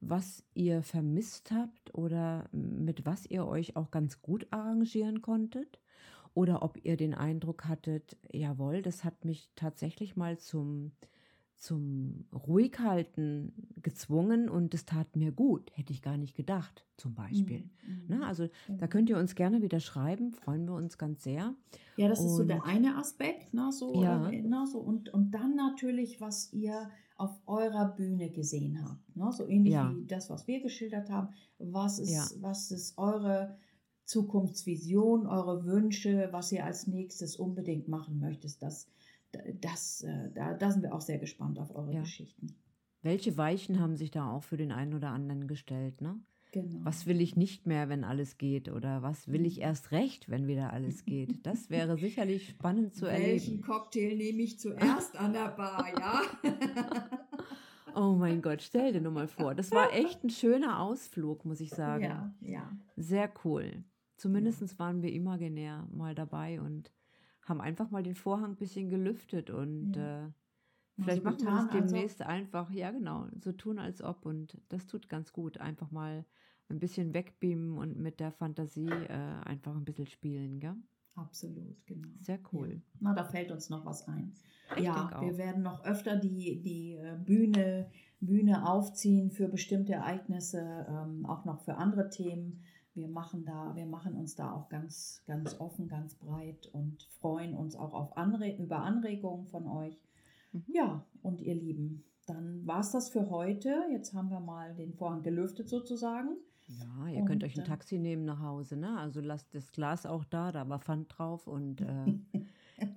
[0.00, 5.80] was ihr vermisst habt oder mit was ihr euch auch ganz gut arrangieren konntet.
[6.34, 10.90] Oder ob ihr den Eindruck hattet, jawohl, das hat mich tatsächlich mal zum,
[11.64, 15.70] zum Ruhighalten gezwungen und es tat mir gut.
[15.74, 17.70] Hätte ich gar nicht gedacht, zum Beispiel.
[17.86, 18.04] Mhm.
[18.18, 18.26] Ne?
[18.26, 18.86] Also da Genau.
[18.88, 21.54] könnt ihr uns gerne wieder schreiben, freuen wir uns ganz sehr.
[21.96, 24.28] Ja, das ist so der Und- eine Aspekt, ne, so, Ja.
[24.28, 29.32] äh, ne, so und, und dann natürlich, was ihr auf eurer Bühne gesehen habt, ne,
[29.32, 29.90] so ähnlich Ja.
[29.96, 31.28] wie das, was wir geschildert haben.
[31.58, 32.26] Was ist, Ja.
[32.42, 33.56] was ist eure
[34.04, 38.62] Zukunftsvision, eure Wünsche, was ihr als nächstes unbedingt machen möchtet?
[38.62, 38.86] Das,
[39.60, 42.00] das, äh, da, da sind wir auch sehr gespannt auf eure Ja.
[42.00, 42.54] Geschichten.
[43.02, 46.00] Welche Weichen haben sich da auch für den einen oder anderen gestellt?
[46.00, 46.18] Ne?
[46.52, 46.78] Genau.
[46.84, 48.70] Was will ich nicht mehr, wenn alles geht?
[48.70, 51.44] Oder was will ich erst recht, wenn wieder alles geht?
[51.44, 53.62] Das wäre sicherlich spannend zu Welchen erleben.
[53.62, 56.22] Cocktail nehme ich zuerst an der Bar, ja?
[57.96, 59.54] Oh mein Gott, stell dir nur mal vor.
[59.54, 62.02] Das war echt ein schöner Ausflug, muss ich sagen.
[62.02, 62.72] ja, ja.
[62.96, 63.84] Sehr cool.
[64.16, 66.90] Zumindest waren wir imaginär mal dabei und
[67.44, 70.26] haben einfach mal den Vorhang ein bisschen gelüftet und Ja.
[70.28, 70.30] äh,
[71.00, 71.92] vielleicht so machen wir getan, das als ob.
[71.92, 75.58] demnächst einfach, ja genau, so tun als ob und das tut ganz gut.
[75.58, 76.24] Einfach mal
[76.68, 79.08] ein bisschen wegbeamen und mit der Fantasie äh,
[79.44, 80.76] einfach ein bisschen spielen, gell?
[81.16, 82.08] Absolut, genau.
[82.20, 82.70] Sehr cool.
[82.70, 82.80] Ja.
[83.00, 84.32] Na, da fällt uns noch was ein.
[84.76, 87.90] Ich ja, wir werden noch öfter die, die äh, Bühne,
[88.20, 92.62] Bühne aufziehen für bestimmte Ereignisse, ähm, auch noch für andere Themen.
[92.94, 97.54] Wir machen da, wir machen uns da auch ganz, ganz offen, ganz breit und freuen
[97.54, 100.00] uns auch auf Anre über Anregungen von euch.
[100.52, 100.64] Mhm.
[100.68, 103.84] Ja, und ihr Lieben, dann war es das für heute.
[103.90, 106.36] Jetzt haben wir mal den Vorhang gelüftet sozusagen.
[106.66, 108.98] Ja, ihr könnt Und, euch ein Taxi nehmen nach Hause, ne?
[108.98, 112.14] Also lasst das Glas auch da, da war Pfand drauf und äh,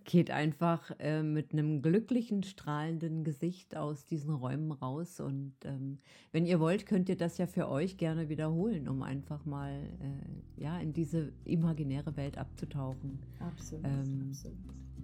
[0.07, 5.19] geht einfach äh, mit einem glücklichen, strahlenden Gesicht aus diesen Räumen raus.
[5.19, 5.99] Und ähm,
[6.31, 10.61] wenn ihr wollt, könnt ihr das ja für euch gerne wiederholen, um einfach mal äh,
[10.63, 13.19] ja, in diese imaginäre Welt abzutauchen.
[13.39, 14.57] Absolut, Ähm, absolut.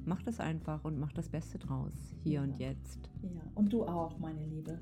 [0.06, 1.94] Macht es einfach und macht das Beste draus,
[2.24, 2.70] hier und Ja.
[2.70, 3.10] jetzt.
[3.22, 4.80] Ja, und du auch, meine Liebe.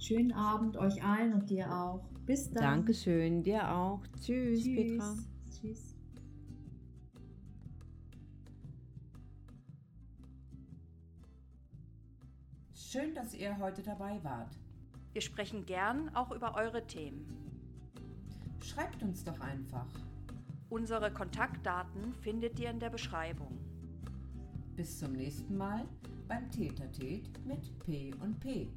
[0.00, 2.02] Schönen Abend euch allen und dir auch.
[2.26, 2.62] Bis dann.
[2.62, 4.00] Dankeschön, dir auch.
[4.20, 5.14] Tschüss, Petra.
[5.48, 5.99] Tschüss.
[12.90, 14.58] Schön, dass ihr heute dabei wart.
[15.12, 17.24] Wir sprechen gern auch über eure Themen.
[18.64, 19.86] Schreibt uns doch einfach.
[20.70, 23.56] Unsere Kontaktdaten findet ihr in der Beschreibung.
[24.74, 25.86] Bis zum nächsten Mal
[26.26, 28.68] beim Tätertät mit P und P.